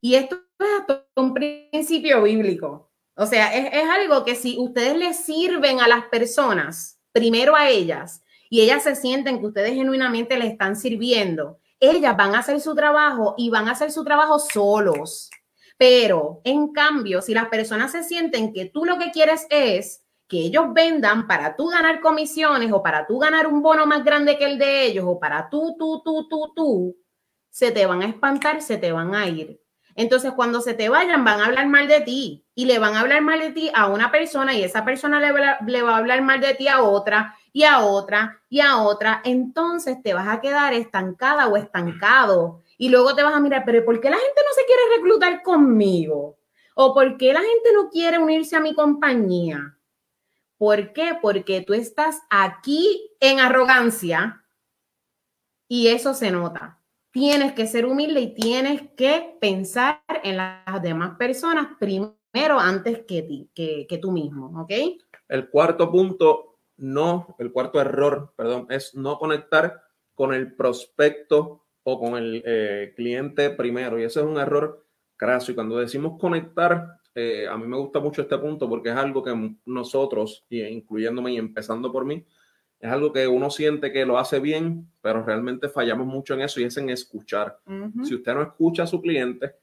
[0.00, 2.90] Y esto es un principio bíblico.
[3.14, 7.68] O sea, es, es algo que si ustedes le sirven a las personas, primero a
[7.68, 12.60] ellas, y ellas se sienten que ustedes genuinamente les están sirviendo, ellas van a hacer
[12.60, 15.30] su trabajo y van a hacer su trabajo solos.
[15.76, 20.38] Pero en cambio, si las personas se sienten que tú lo que quieres es que
[20.38, 24.46] ellos vendan para tú ganar comisiones o para tú ganar un bono más grande que
[24.46, 26.96] el de ellos o para tú, tú, tú, tú, tú,
[27.50, 29.60] se te van a espantar, se te van a ir.
[29.96, 33.00] Entonces, cuando se te vayan, van a hablar mal de ti y le van a
[33.00, 36.40] hablar mal de ti a una persona y esa persona le, va a hablar mal
[36.40, 40.72] de ti a otra y a otra y a otra, entonces te vas a quedar
[40.72, 42.62] estancada o estancado.
[42.76, 45.42] Y luego te vas a mirar, pero ¿por qué la gente no se quiere reclutar
[45.42, 46.38] conmigo?
[46.74, 49.78] ¿O por qué la gente no quiere unirse a mi compañía?
[50.58, 51.16] ¿Por qué?
[51.22, 54.44] Porque tú estás aquí en arrogancia
[55.68, 56.80] y eso se nota.
[57.14, 63.22] Tienes que ser humilde y tienes que pensar en las demás personas primero antes que
[63.22, 64.72] ti, que, que tú mismo, ¿ok?
[65.28, 69.80] El cuarto punto, no, el cuarto error, perdón, es no conectar
[70.16, 73.96] con el prospecto o con el eh, cliente primero.
[73.96, 74.84] Y ese es un error
[75.16, 75.52] craso.
[75.52, 79.22] Y cuando decimos conectar, eh, a mí me gusta mucho este punto porque es algo
[79.22, 82.26] que nosotros, incluyéndome y empezando por mí,
[82.84, 86.60] es algo que uno siente que lo hace bien, pero realmente fallamos mucho en eso
[86.60, 87.58] y es en escuchar.
[88.02, 89.54] Si usted no escucha a su cliente,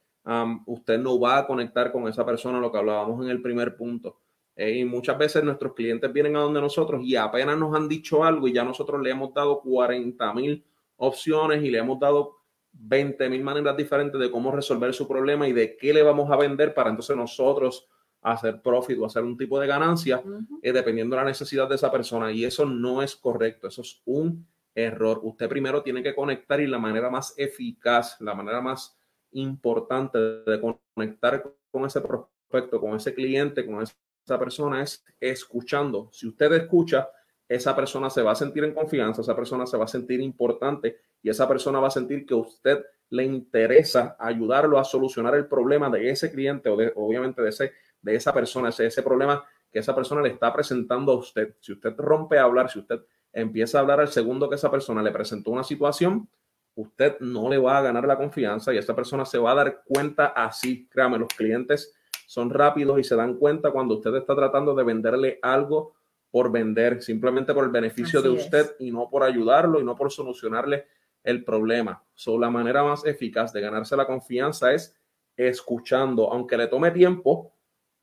[0.66, 4.18] usted no va a conectar con esa persona, lo que hablábamos en el primer punto.
[4.56, 8.24] Eh, y muchas veces nuestros clientes vienen a donde nosotros y apenas nos han dicho
[8.24, 10.66] algo y ya nosotros le hemos dado 40 mil
[10.98, 12.40] opciones y le hemos dado
[12.74, 16.38] 20 mil maneras diferentes de cómo resolver su problema y de qué le vamos a
[16.38, 17.88] vender para entonces nosotros
[18.22, 20.22] hacer profit o hacer un tipo de ganancia
[20.62, 22.32] eh, dependiendo de la necesidad de esa persona.
[22.32, 25.20] Y eso no es correcto, eso es un error.
[25.24, 28.98] Usted primero tiene que conectar y la manera más eficaz, la manera más
[29.32, 30.62] importante de
[30.96, 36.10] conectar con ese prospecto, con ese cliente, con esa persona es escuchando.
[36.12, 37.10] Si usted escucha,
[37.48, 41.00] esa persona se va a sentir en confianza, esa persona se va a sentir importante
[41.22, 45.48] y esa persona va a sentir que a usted le interesa ayudarlo a solucionar el
[45.48, 49.44] problema de ese cliente o de, obviamente de, ese, de esa persona, ese, ese problema
[49.72, 51.56] que esa persona le está presentando a usted.
[51.60, 55.02] Si usted rompe a hablar, si usted empieza a hablar al segundo que esa persona
[55.02, 56.28] le presentó una situación,
[56.76, 59.84] usted no le va a ganar la confianza y esa persona se va a dar
[59.86, 60.88] cuenta así.
[60.90, 61.94] Créame, los clientes
[62.28, 65.94] son rápidos y se dan cuenta cuando usted está tratando de venderle algo
[66.30, 70.12] por vender, simplemente por el beneficio de usted y no por ayudarlo y no por
[70.12, 70.86] solucionarle
[71.24, 72.04] el problema.
[72.14, 74.96] So, la manera más eficaz de ganarse la confianza es
[75.36, 77.54] escuchando, aunque le tome tiempo.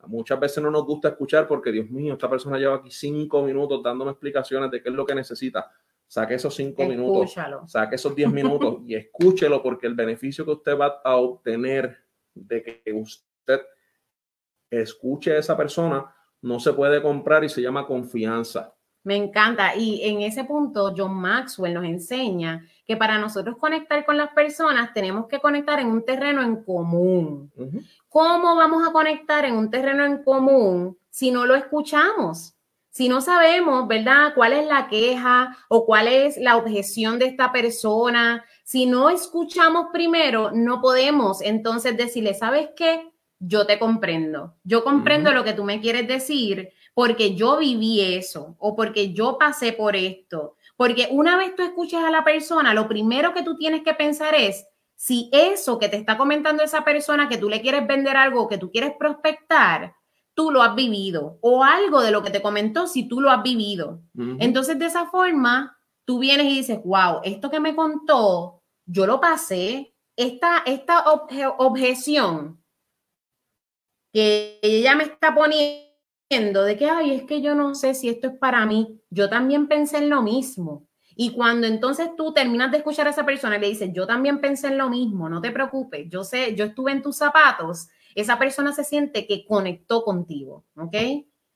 [0.07, 3.83] Muchas veces no nos gusta escuchar porque, Dios mío, esta persona lleva aquí cinco minutos
[3.83, 5.69] dándome explicaciones de qué es lo que necesita.
[6.07, 7.35] Saque esos cinco minutos,
[7.67, 11.97] saque esos diez minutos y escúchelo porque el beneficio que usted va a obtener
[12.33, 13.61] de que usted
[14.71, 18.75] escuche a esa persona, no se puede comprar y se llama confianza.
[19.09, 19.75] Me encanta.
[19.75, 24.93] Y en ese punto, John Maxwell nos enseña que para nosotros conectar con las personas
[24.93, 27.51] tenemos que conectar en un terreno en común.
[28.07, 32.53] ¿Cómo vamos a conectar en un terreno en común si no lo escuchamos?
[32.91, 37.51] Si no sabemos, ¿verdad?, cuál es la queja o cuál es la objeción de esta
[37.51, 38.45] persona.
[38.63, 43.09] Si no escuchamos primero, no podemos entonces decirle, ¿sabes qué?
[43.39, 44.55] yo te comprendo.
[44.63, 46.69] Yo comprendo lo que tú me quieres decir
[46.99, 50.57] porque yo viví eso o porque yo pasé por esto.
[50.75, 54.35] Porque una vez tú escuchas a la persona, lo primero que tú tienes que pensar
[54.35, 58.49] es si eso que te está comentando esa persona, que tú le quieres vender algo,
[58.49, 59.95] que tú quieres prospectar,
[60.33, 63.43] tú lo has vivido o algo de lo que te comentó, si tú lo has
[63.43, 64.01] vivido.
[64.37, 69.21] Entonces, de esa forma, tú vienes y dices, wow, esto que me contó, yo lo
[69.21, 72.61] pasé, esta, esta objeción
[74.11, 75.88] que ella me está poniendo
[76.29, 79.01] de que, ay, es que yo no sé si esto es para mí.
[79.09, 80.87] Yo también pensé en lo mismo.
[81.15, 84.39] Y cuando entonces tú terminas de escuchar a esa persona y le dices, yo también
[84.39, 88.39] pensé en lo mismo, no te preocupes, yo sé, yo estuve en tus zapatos, esa
[88.39, 90.95] persona se siente que conectó contigo, ¿ok?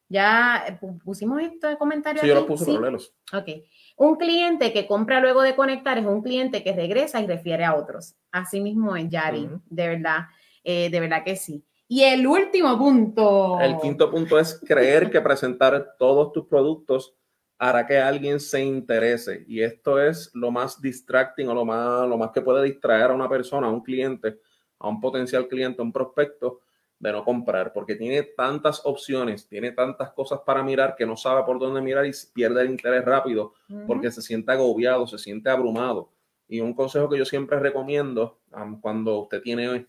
[0.10, 2.22] Ya eh, pusimos esto de comentario.
[2.22, 3.14] Sí, yo lo puse problemas.
[3.32, 3.48] Ok.
[3.96, 7.76] Un cliente que compra luego de conectar es un cliente que regresa y refiere a
[7.76, 8.16] otros.
[8.32, 10.26] Así mismo es Yari, de verdad,
[10.66, 11.64] eh, de verdad que sí.
[11.88, 13.60] Y el último punto.
[13.60, 17.16] El quinto punto es creer que presentar todos tus productos
[17.58, 19.46] hará que alguien se interese.
[19.48, 23.14] Y esto es lo más distracting o lo más, lo más que puede distraer a
[23.14, 24.40] una persona, a un cliente,
[24.80, 26.62] a un potencial cliente, a un prospecto
[27.00, 31.44] de no comprar, porque tiene tantas opciones, tiene tantas cosas para mirar que no sabe
[31.44, 33.54] por dónde mirar y pierde el interés rápido
[33.86, 36.12] porque se siente agobiado, se siente abrumado.
[36.48, 38.40] Y un consejo que yo siempre recomiendo
[38.82, 39.86] cuando usted tiene,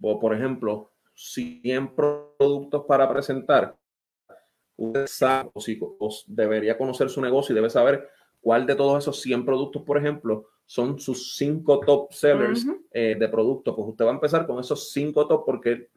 [0.00, 3.74] por ejemplo, 100 productos para presentar,
[4.76, 8.08] usted sabe, o, debería conocer su negocio y debe saber
[8.40, 13.28] cuál de todos esos 100 productos, por ejemplo, son sus 5 top sellers eh, de
[13.28, 13.74] productos.
[13.74, 15.88] Pues usted va a empezar con esos 5 top porque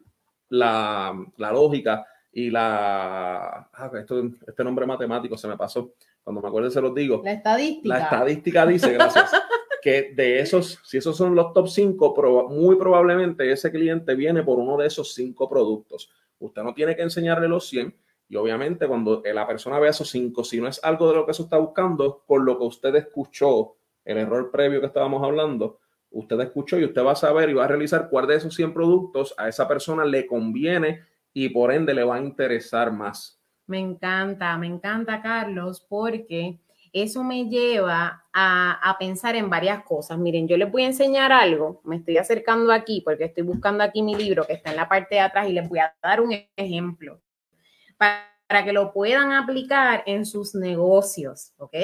[0.49, 3.69] la, la lógica y la...
[3.73, 5.93] Ah, este nombre matemático se me pasó.
[6.23, 7.21] Cuando me acuerdo se los digo.
[7.23, 7.87] La estadística.
[7.87, 9.31] La estadística dice, gracias.
[9.81, 14.59] que de esos, si esos son los top 5, muy probablemente ese cliente viene por
[14.59, 16.11] uno de esos 5 productos.
[16.39, 17.95] Usted no tiene que enseñarle los 100
[18.29, 21.33] y obviamente cuando la persona vea esos 5, si no es algo de lo que
[21.33, 25.79] se está buscando, por lo que usted escuchó, el error previo que estábamos hablando,
[26.11, 28.73] usted escuchó y usted va a saber y va a realizar cuál de esos 100
[28.73, 33.41] productos a esa persona le conviene y por ende le va a interesar más.
[33.65, 36.57] Me encanta, me encanta, Carlos, porque
[36.93, 40.17] eso me lleva a, pensar en varias cosas.
[40.17, 44.01] Miren, yo les voy a enseñar algo, me estoy acercando aquí porque estoy buscando aquí
[44.01, 46.33] mi libro que está en la parte de atrás y les voy a dar un
[46.55, 47.21] ejemplo
[47.97, 51.75] para, para que lo puedan aplicar en sus negocios, ¿ok?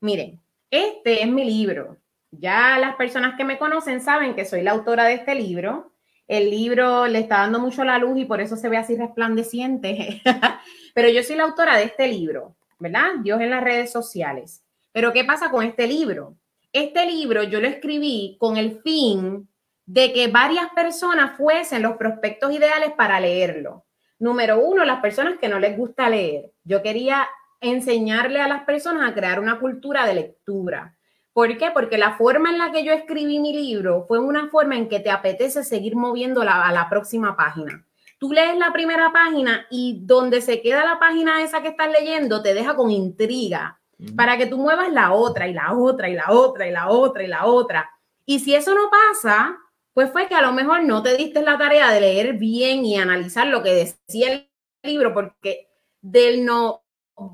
[0.00, 0.40] Miren,
[0.70, 1.98] este es mi libro.
[2.30, 5.92] Ya las personas que me conocen saben que soy la autora de este libro.
[6.26, 10.22] El libro le está dando mucho la luz y por eso se ve así resplandeciente.
[10.94, 13.12] Pero yo soy la autora de este libro, ¿verdad?
[13.22, 14.62] Dios en las redes sociales.
[14.92, 16.36] Pero ¿qué pasa con este libro?
[16.72, 19.48] Este libro yo lo escribí con el fin
[19.86, 23.84] de que varias personas fuesen los prospectos ideales para leerlo.
[24.18, 26.52] Número uno, las personas que no les gusta leer.
[26.64, 27.28] Yo quería
[27.60, 30.96] enseñarle a las personas a crear una cultura de lectura.
[31.32, 31.70] ¿Por qué?
[31.72, 35.00] Porque la forma en la que yo escribí mi libro fue una forma en que
[35.00, 37.85] te apetece seguir moviendo a la próxima página.
[38.18, 42.42] Tú lees la primera página y donde se queda la página esa que estás leyendo
[42.42, 43.80] te deja con intriga
[44.14, 47.22] para que tú muevas la otra y la otra y la otra y la otra
[47.22, 47.90] y la otra.
[48.24, 49.58] Y si eso no pasa,
[49.94, 52.96] pues fue que a lo mejor no te diste la tarea de leer bien y
[52.96, 54.50] analizar lo que decía el
[54.82, 55.68] libro, porque
[56.02, 56.84] del, no,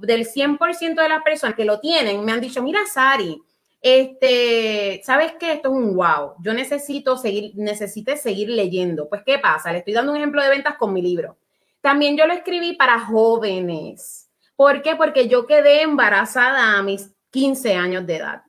[0.00, 3.42] del 100% de las personas que lo tienen me han dicho, mira, Sari,
[3.82, 5.54] este, ¿sabes qué?
[5.54, 6.34] Esto es un wow.
[6.40, 9.08] Yo necesito seguir, necesite seguir leyendo.
[9.08, 9.72] Pues, ¿qué pasa?
[9.72, 11.36] Le estoy dando un ejemplo de ventas con mi libro.
[11.80, 14.30] También yo lo escribí para jóvenes.
[14.54, 14.94] ¿Por qué?
[14.94, 18.42] Porque yo quedé embarazada a mis 15 años de edad.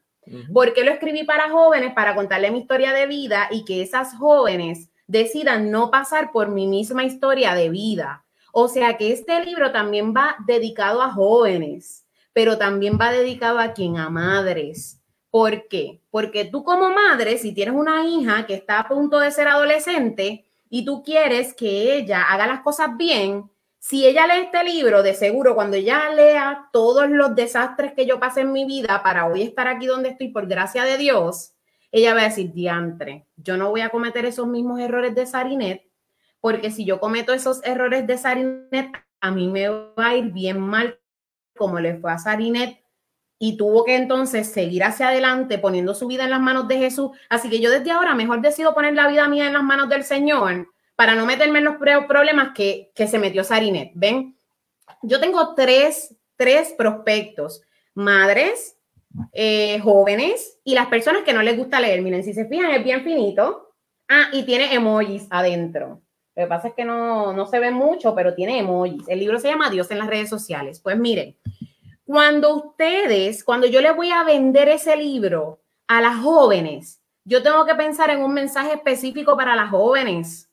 [0.54, 1.94] ¿Por qué lo escribí para jóvenes?
[1.94, 6.68] Para contarle mi historia de vida y que esas jóvenes decidan no pasar por mi
[6.68, 8.24] misma historia de vida.
[8.54, 13.74] O sea que este libro también va dedicado a jóvenes, pero también va dedicado a
[13.74, 15.02] quien a madres,
[15.34, 16.00] ¿Por qué?
[16.12, 20.46] Porque tú como madre, si tienes una hija que está a punto de ser adolescente
[20.70, 25.16] y tú quieres que ella haga las cosas bien, si ella lee este libro, de
[25.16, 29.42] seguro cuando ella lea todos los desastres que yo pasé en mi vida para hoy
[29.42, 31.56] estar aquí donde estoy por gracia de Dios,
[31.92, 35.90] ella va a decir, diantre, yo no voy a cometer esos mismos errores de Sarinet,
[36.42, 40.60] porque si yo cometo esos errores de Sarinet, a mí me va a ir bien
[40.60, 41.00] mal
[41.58, 42.83] como le fue a Sarinet
[43.46, 47.12] y tuvo que entonces seguir hacia adelante poniendo su vida en las manos de Jesús.
[47.28, 50.06] Así que yo desde ahora mejor decido poner la vida mía en las manos del
[50.06, 53.92] Señor para no meterme en los problemas que, se metió Sarinet.
[53.96, 54.38] ¿Ven?
[55.02, 58.78] Yo tengo tres, tres prospectos, madres,
[59.34, 62.02] eh, jóvenes y las personas que no les gusta leer.
[62.02, 63.74] Miren, si se fijan, es bien finito.
[64.08, 66.02] Ah, y tiene emojis adentro.
[66.38, 69.04] Lo que pasa es que no, no se ve mucho, pero tiene emojis.
[69.10, 70.80] El libro se llama Dios en las redes sociales.
[70.80, 71.36] Pues miren,
[72.06, 77.66] cuando ustedes, cuando yo les voy a vender ese libro a las jóvenes, yo tengo
[77.66, 80.50] que pensar en un mensaje específico para las jóvenes.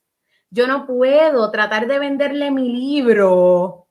[0.51, 3.89] Yo no puedo tratar de venderle mi libro,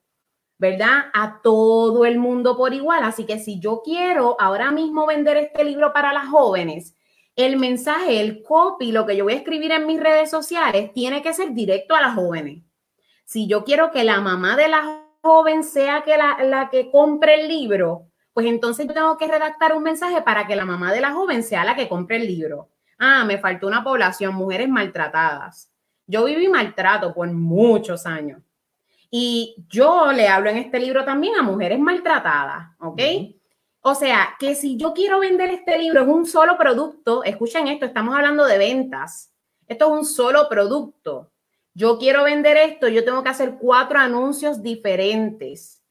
[0.57, 1.05] ¿verdad?
[1.13, 3.03] A todo el mundo por igual.
[3.03, 6.95] Así que si yo quiero ahora mismo vender este libro para las jóvenes,
[7.35, 11.21] el mensaje, el copy, lo que yo voy a escribir en mis redes sociales, tiene
[11.21, 12.63] que ser directo a las jóvenes.
[13.25, 14.85] Si yo quiero que la mamá de las
[15.21, 19.83] joven sea que la, que compre el libro, pues entonces yo tengo que redactar un
[19.83, 22.69] mensaje para que la mamá de la joven sea la que compre el libro.
[22.97, 25.71] Ah, me faltó una población, mujeres maltratadas.
[26.05, 28.41] Yo viví maltrato por muchos años.
[29.11, 33.01] Y yo le hablo en este libro también a mujeres maltratadas, ¿ok?
[33.81, 37.85] O sea, que si yo quiero vender este libro, es un solo producto, escuchen esto,
[37.85, 39.33] estamos hablando de ventas.
[39.67, 41.31] Esto es un solo producto
[41.79, 45.81] yo quiero vender esto, yo tengo que hacer cuatro anuncios diferentes.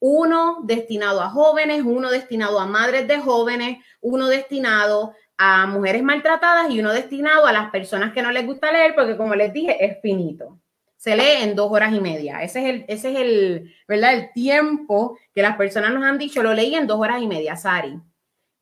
[0.00, 6.68] Uno destinado a jóvenes, uno destinado a madres de jóvenes, uno destinado a mujeres maltratadas
[6.70, 9.84] y uno destinado a las personas que no les gusta leer, porque como les dije,
[9.84, 10.58] es finito.
[10.96, 12.42] Se lee en dos horas y media.
[12.42, 14.14] Ese es el, ese es el, ¿verdad?
[14.14, 17.54] El tiempo que las personas nos han dicho, lo leí en dos horas y media,
[17.54, 18.00] Sari.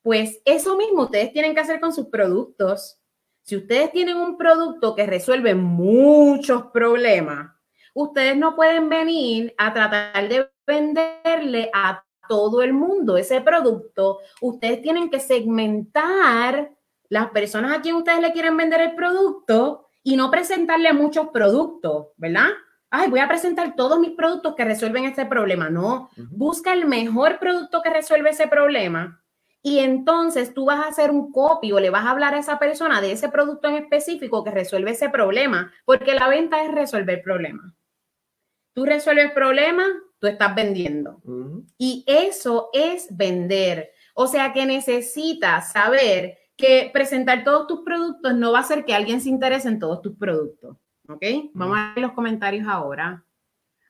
[0.02, 3.00] Pues eso mismo ustedes tienen que hacer con sus productos.
[3.44, 7.50] Si ustedes tienen un producto que resuelve muchos problemas,
[7.92, 14.20] ustedes no pueden venir a tratar de venderle a todo el mundo ese producto.
[14.40, 16.70] Ustedes tienen que segmentar
[17.10, 22.06] las personas a quien ustedes le quieren vender el producto y no presentarle muchos productos,
[22.16, 22.48] ¿verdad?
[22.88, 25.68] Ay, voy a presentar todos mis productos que resuelven ese problema.
[25.68, 29.22] No, busca el mejor producto que resuelve ese problema
[29.66, 32.58] y entonces tú vas a hacer un copio, o le vas a hablar a esa
[32.58, 37.22] persona de ese producto en específico que resuelve ese problema, porque la venta es resolver
[37.22, 37.72] problemas.
[38.74, 39.88] Tú resuelves problemas,
[40.18, 41.22] tú estás vendiendo.
[41.78, 43.90] Y eso es vender.
[44.14, 48.94] O sea que necesitas saber que presentar todos tus productos no va a hacer que
[48.94, 50.76] alguien se interese en todos tus productos.
[51.08, 51.24] ¿Ok?
[51.54, 53.24] Vamos a ver los comentarios ahora.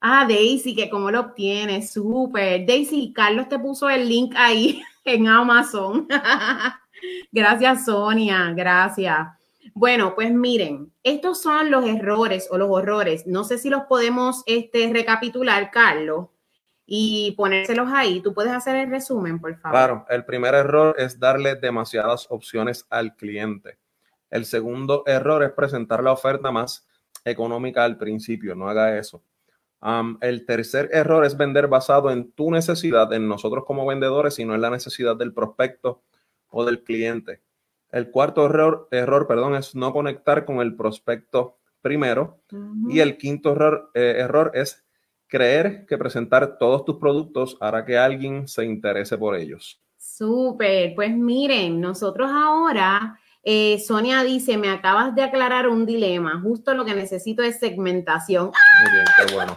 [0.01, 2.64] Ah, Daisy, que cómo lo obtienes, súper.
[2.64, 4.81] Daisy, Carlos te puso el link ahí.
[5.05, 6.09] en Amazon.
[7.32, 9.28] gracias, Sonia, gracias.
[9.74, 13.26] Bueno, pues miren, estos son los errores o los horrores.
[13.26, 16.28] No sé si los podemos este, recapitular, Carlos,
[16.86, 18.20] y ponérselos ahí.
[18.20, 19.72] Tú puedes hacer el resumen, por favor.
[19.72, 23.78] Claro, el primer error es darle demasiadas opciones al cliente.
[24.30, 26.86] El segundo error es presentar la oferta más
[27.24, 28.55] económica al principio.
[28.55, 29.22] No haga eso.
[30.20, 34.55] El tercer error es vender basado en tu necesidad, en nosotros como vendedores, y no
[34.55, 36.03] en la necesidad del prospecto
[36.49, 37.43] o del cliente.
[37.91, 42.41] El cuarto error, error perdón, es no conectar con el prospecto primero.
[42.89, 44.85] Y el quinto error, eh, error es
[45.28, 49.80] creer que presentar todos tus productos hará que alguien se interese por ellos.
[49.99, 56.74] Súper, pues miren, nosotros ahora, eh, Sonia dice, me acabas de aclarar un dilema, justo
[56.74, 58.53] lo que necesito es segmentación.
[58.82, 59.57] Muy bien, qué bueno.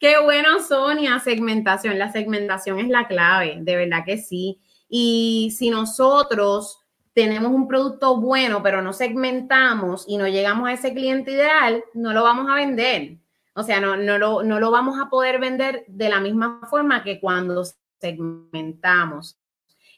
[0.00, 1.98] Qué bueno, Sonia, segmentación.
[1.98, 4.60] La segmentación es la clave, de verdad que sí.
[4.88, 6.80] Y si nosotros
[7.12, 12.12] tenemos un producto bueno, pero no segmentamos y no llegamos a ese cliente ideal, no
[12.12, 13.18] lo vamos a vender.
[13.54, 17.04] O sea, no, no, lo, no lo vamos a poder vender de la misma forma
[17.04, 17.62] que cuando
[18.00, 19.38] segmentamos.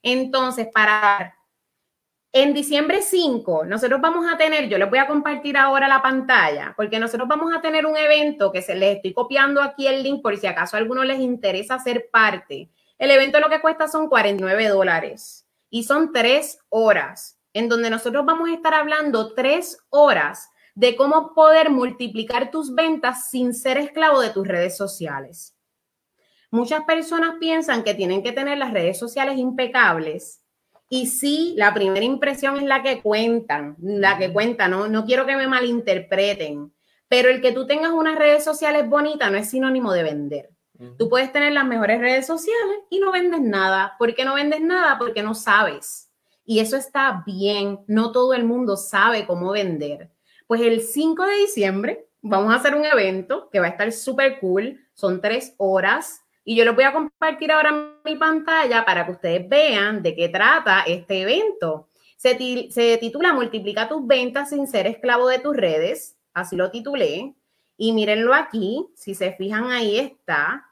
[0.02, 1.36] Entonces, para
[2.34, 6.72] en diciembre 5, nosotros vamos a tener, yo les voy a compartir ahora la pantalla,
[6.76, 10.22] porque nosotros vamos a tener un evento que se les estoy copiando aquí el link
[10.22, 12.70] por si acaso a alguno les interesa ser parte.
[12.98, 18.24] El evento lo que cuesta son 49 dólares y son tres horas, en donde nosotros
[18.24, 24.22] vamos a estar hablando tres horas de cómo poder multiplicar tus ventas sin ser esclavo
[24.22, 25.54] de tus redes sociales.
[26.50, 30.41] Muchas personas piensan que tienen que tener las redes sociales impecables
[30.94, 35.24] y sí, la primera impresión es la que cuentan, la que cuenta, no, no quiero
[35.24, 36.70] que me malinterpreten,
[37.08, 40.50] pero el que tú tengas unas redes sociales bonitas no es sinónimo de vender.
[40.98, 43.94] Tú puedes tener las mejores redes sociales y no vendes nada.
[43.98, 44.98] ¿Por qué no vendes nada?
[44.98, 46.10] Porque no sabes.
[46.44, 47.80] Y eso está bien.
[47.86, 50.10] No todo el mundo sabe cómo vender.
[50.46, 54.40] Pues el 5 de diciembre vamos a hacer un evento que va a estar súper
[54.40, 54.78] cool.
[54.92, 56.21] Son tres horas.
[56.44, 60.28] Y yo les voy a compartir ahora mi pantalla para que ustedes vean de qué
[60.28, 61.88] trata este evento.
[62.16, 62.36] Se,
[62.70, 66.16] se titula Multiplica tus ventas sin ser esclavo de tus redes.
[66.34, 67.34] Así lo titulé.
[67.76, 68.88] Y mírenlo aquí.
[68.94, 70.66] Si se fijan, ahí está.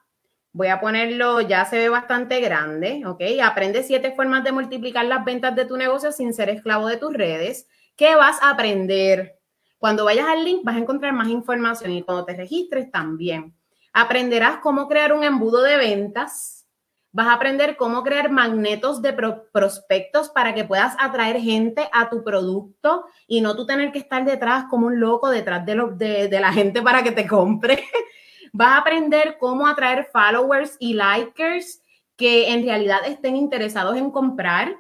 [0.53, 3.23] Voy a ponerlo, ya se ve bastante grande, ¿ok?
[3.43, 7.12] Aprende siete formas de multiplicar las ventas de tu negocio sin ser esclavo de tus
[7.12, 7.68] redes.
[7.95, 9.39] ¿Qué vas a aprender?
[9.79, 13.55] Cuando vayas al link vas a encontrar más información y cuando te registres también.
[13.93, 16.66] Aprenderás cómo crear un embudo de ventas.
[17.12, 19.12] Vas a aprender cómo crear magnetos de
[19.53, 24.24] prospectos para que puedas atraer gente a tu producto y no tú tener que estar
[24.24, 27.84] detrás como un loco detrás de, lo, de, de la gente para que te compre.
[28.53, 31.82] Vas a aprender cómo atraer followers y likers
[32.16, 34.76] que en realidad estén interesados en comprar.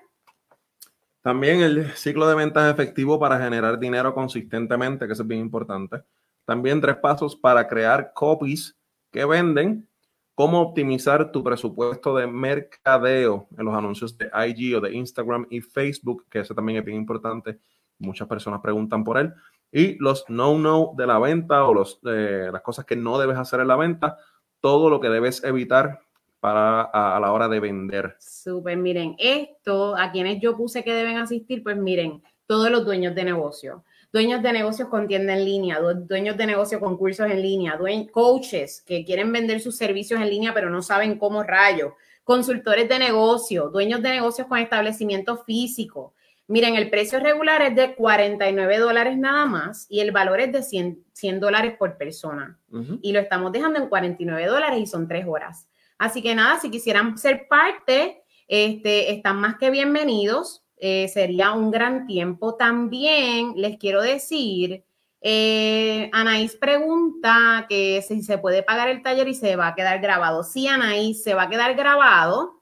[1.22, 6.02] También el ciclo de ventas efectivo para generar dinero consistentemente, que es bien importante.
[6.44, 8.76] También tres pasos para crear copies
[9.10, 9.88] que venden.
[10.34, 15.60] Cómo optimizar tu presupuesto de mercadeo en los anuncios de IG o de Instagram y
[15.60, 17.58] Facebook, que eso también es bien importante.
[17.98, 19.34] Muchas personas preguntan por él
[19.72, 23.60] y los no-no de la venta o los, eh, las cosas que no debes hacer
[23.60, 24.18] en la venta,
[24.60, 26.00] todo lo que debes evitar
[26.40, 28.16] para a, la hora de vender.
[28.18, 33.14] Súper, miren, esto a quienes yo puse que deben asistir, pues miren, todos los dueños
[33.14, 37.42] de negocio, dueños de negocios con tienda en línea, dueños de negocios con cursos en
[37.42, 37.78] línea,
[38.10, 41.94] coaches que quieren vender sus servicios en línea pero no saben cómo rayo,
[42.24, 46.14] consultores de negocio, dueños de negocios con establecimiento físico,
[46.50, 50.64] Miren, el precio regular es de 49 dólares nada más y el valor es de
[50.64, 52.58] 100, dólares por persona.
[53.02, 55.68] Y lo estamos dejando en 49 dólares y son tres horas.
[55.96, 60.64] Así que nada, si quisieran ser parte, este, están más que bienvenidos.
[60.80, 62.56] Eh, sería un gran tiempo.
[62.56, 64.84] También les quiero decir,
[65.20, 70.00] eh, Anaís pregunta que si se puede pagar el taller y se va a quedar
[70.00, 70.42] grabado.
[70.42, 72.60] Sí, Anaís, se va a quedar grabado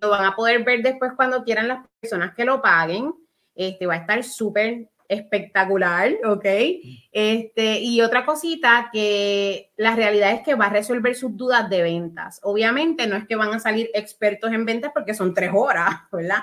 [0.00, 3.14] lo van a poder ver después cuando quieran las personas que lo paguen.
[3.54, 6.46] Este va a estar súper espectacular, ¿ok?
[7.12, 11.82] Este, y otra cosita que la realidad es que va a resolver sus dudas de
[11.82, 12.40] ventas.
[12.44, 16.42] Obviamente no es que van a salir expertos en ventas porque son tres horas, ¿verdad?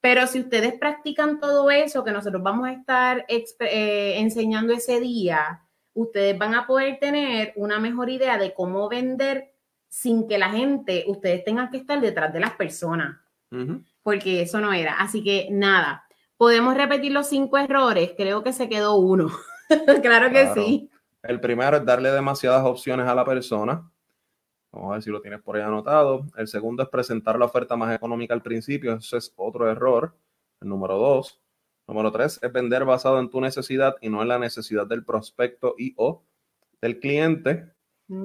[0.00, 5.62] Pero si ustedes practican todo eso que nosotros vamos a estar eh, enseñando ese día,
[5.94, 9.52] ustedes van a poder tener una mejor idea de cómo vender
[9.88, 13.16] sin que la gente, ustedes tengan que estar detrás de las personas,
[14.02, 14.94] porque eso no era.
[14.98, 16.04] Así que nada,
[16.36, 19.30] podemos repetir los cinco errores, creo que se quedó uno.
[20.02, 20.90] claro que sí.
[21.22, 23.90] El primero es darle demasiadas opciones a la persona.
[24.72, 26.26] Vamos a ver si lo tienes por ahí anotado.
[26.36, 28.94] El segundo es presentar la oferta más económica al principio.
[28.94, 30.14] Eso es otro error.
[30.60, 31.40] El número dos.
[31.86, 35.74] Número tres es vender basado en tu necesidad y no en la necesidad del prospecto
[35.78, 36.22] y o
[36.82, 37.72] del cliente.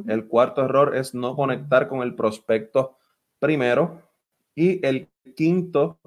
[0.08, 2.98] El cuarto error es no conectar con el prospecto
[3.40, 4.02] primero.
[4.56, 6.00] Y el quinto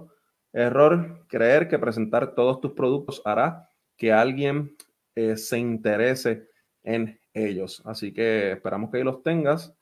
[0.53, 4.77] error, creer que presentar todos tus productos hará que alguien
[5.15, 6.49] eh, se interese
[6.83, 7.83] en ellos.
[7.85, 9.76] Así que esperamos que ahí los tengas.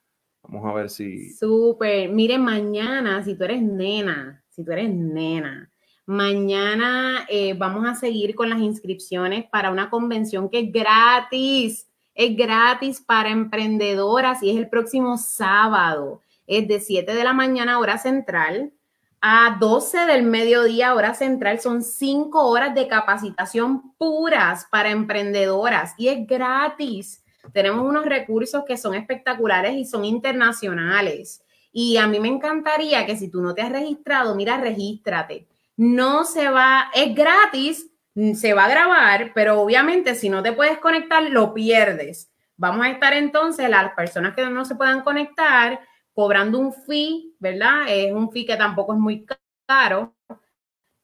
[0.48, 1.30] Vamos a ver si.
[1.32, 2.10] Súper.
[2.10, 5.70] Mire, mañana, si tú eres nena, si tú eres nena,
[6.06, 11.88] mañana eh, vamos a seguir con las inscripciones para una convención que es gratis.
[12.14, 16.20] Es gratis para emprendedoras y es el próximo sábado.
[16.46, 18.72] Es de 7 de la mañana, hora central,
[19.20, 21.58] a 12 del mediodía, hora central.
[21.58, 28.76] Son 5 horas de capacitación puras para emprendedoras y es gratis tenemos unos recursos que
[28.76, 31.42] son espectaculares y son internacionales.
[31.72, 35.46] Y a mí me encantaría que si tú no te has registrado, mira, regístrate.
[35.76, 37.90] No se va, es gratis,
[38.34, 42.30] se va a grabar, pero obviamente si no te puedes conectar, lo pierdes.
[42.56, 45.80] Vamos a estar entonces, las personas que no se puedan conectar,
[46.12, 47.86] cobrando un fee, ¿verdad?
[47.88, 49.26] Es un fee que tampoco es muy
[49.66, 50.14] caro.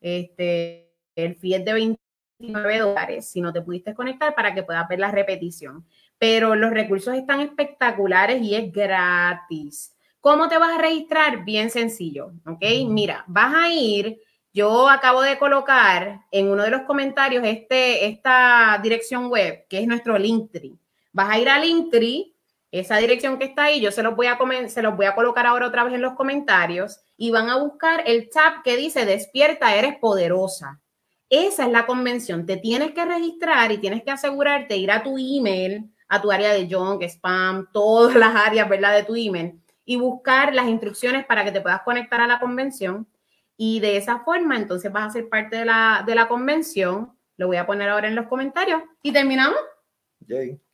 [0.00, 2.09] Este, el fee es de 29
[2.40, 5.84] dólares si no te pudiste conectar para que puedas ver la repetición
[6.20, 9.96] pero los recursos están espectaculares y es gratis.
[10.20, 11.46] ¿Cómo te vas a registrar?
[11.46, 12.62] Bien sencillo, ¿ok?
[12.88, 14.20] Mira, vas a ir,
[14.52, 19.86] yo acabo de colocar en uno de los comentarios este, esta dirección web, que es
[19.86, 20.76] nuestro Linktree.
[21.10, 22.34] Vas a ir a Linktree,
[22.70, 24.38] esa dirección que está ahí, yo se los, voy a
[24.68, 28.02] se los voy a colocar ahora otra vez en los comentarios y van a buscar
[28.04, 30.82] el tab que dice Despierta, eres poderosa.
[31.30, 32.44] Esa es la convención.
[32.44, 36.52] Te tienes que registrar y tienes que asegurarte, ir a tu email, a tu área
[36.52, 38.94] de junk, spam, todas las áreas, ¿verdad?
[38.94, 43.08] De tu email y buscar las instrucciones para que te puedas conectar a la convención.
[43.56, 47.12] Y de esa forma, entonces vas a ser parte de la, de la convención.
[47.36, 48.82] Lo voy a poner ahora en los comentarios.
[49.02, 49.58] ¿Y terminamos?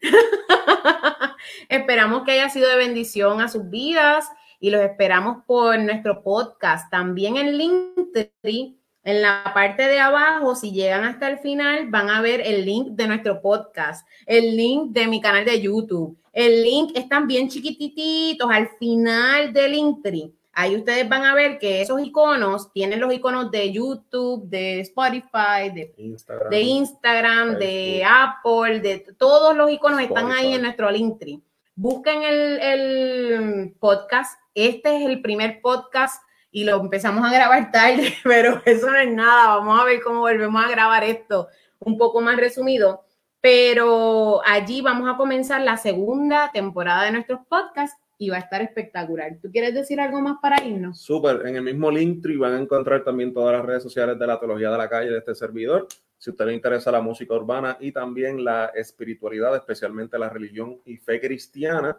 [1.69, 4.29] esperamos que haya sido de bendición a sus vidas
[4.61, 6.91] y los esperamos por nuestro podcast.
[6.91, 8.77] También en Linktree
[9.07, 12.89] en la parte de abajo, si llegan hasta el final, van a ver el link
[12.89, 16.19] de nuestro podcast, el link de mi canal de YouTube.
[16.33, 20.33] El link están bien chiquititos al final del Linktree.
[20.53, 25.71] Ahí ustedes van a ver que esos iconos tienen los iconos de YouTube, de Spotify,
[25.73, 31.41] de Instagram, de, Instagram, de Apple, de todos los iconos están ahí en nuestro Linktree.
[31.77, 34.41] Busquen el, el podcast.
[34.53, 39.12] Este es el primer podcast y lo empezamos a grabar tarde, pero eso no es
[39.12, 39.57] nada.
[39.57, 41.49] Vamos a ver cómo volvemos a grabar esto
[41.80, 43.05] un poco más resumido.
[43.40, 48.62] Pero allí vamos a comenzar la segunda temporada de nuestros podcasts y va a estar
[48.62, 49.38] espectacular.
[49.40, 51.01] ¿Tú quieres decir algo más para irnos?
[51.01, 51.47] Súper.
[51.47, 54.70] En el mismo Linktree van a encontrar también todas las redes sociales de la teología
[54.70, 55.86] de la calle de este servidor.
[56.18, 60.80] Si a usted le interesa la música urbana y también la espiritualidad, especialmente la religión
[60.84, 61.99] y fe cristiana,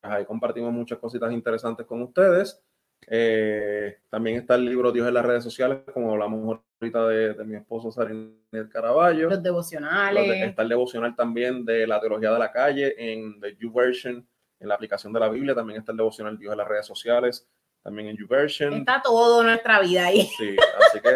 [0.00, 2.62] pues ahí compartimos muchas cositas interesantes con ustedes.
[3.06, 7.56] Eh, también está el libro Dios en las redes sociales, como hablamos ahorita de, mi
[7.56, 9.28] esposo Sarinel Caraballo.
[9.28, 10.48] Los devocionales.
[10.48, 14.26] está el devocional también de la teología de la calle en The YouVersion,
[14.60, 15.54] en la aplicación de la Biblia.
[15.54, 17.48] También está el devocional Dios en las redes sociales,
[17.82, 18.74] también en YouVersion.
[18.74, 20.22] Está todo nuestra vida ahí.
[20.38, 21.08] Sí, así que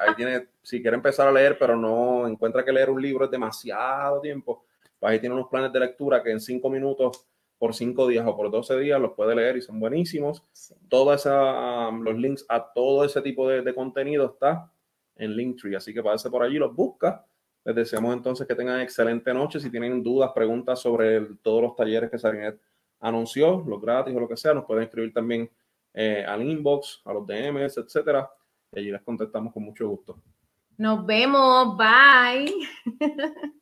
[0.00, 3.30] ahí tiene, si quiere empezar a leer, pero no encuentra que leer un libro es
[3.30, 4.64] demasiado tiempo,
[4.98, 7.26] pues ahí tiene unos planes de lectura que en cinco minutos
[7.62, 10.42] por cinco días o por 12 días, los puede leer y son buenísimos.
[10.88, 14.68] Todos um, los links a todo ese tipo de, contenido está
[15.14, 17.24] en Linktree, así que pase por allí, los busca.
[17.64, 19.60] Les deseamos entonces que tengan excelente noche.
[19.60, 22.60] Si tienen dudas, preguntas sobre todos los talleres que Sarinet
[22.98, 25.48] anunció, los gratis o lo que sea, nos pueden escribir también
[25.94, 28.28] eh, al inbox, a los DMs, etcétera.
[28.72, 30.18] Y allí les contestamos con mucho gusto.
[30.78, 31.76] Nos vemos.
[31.76, 32.52] Bye.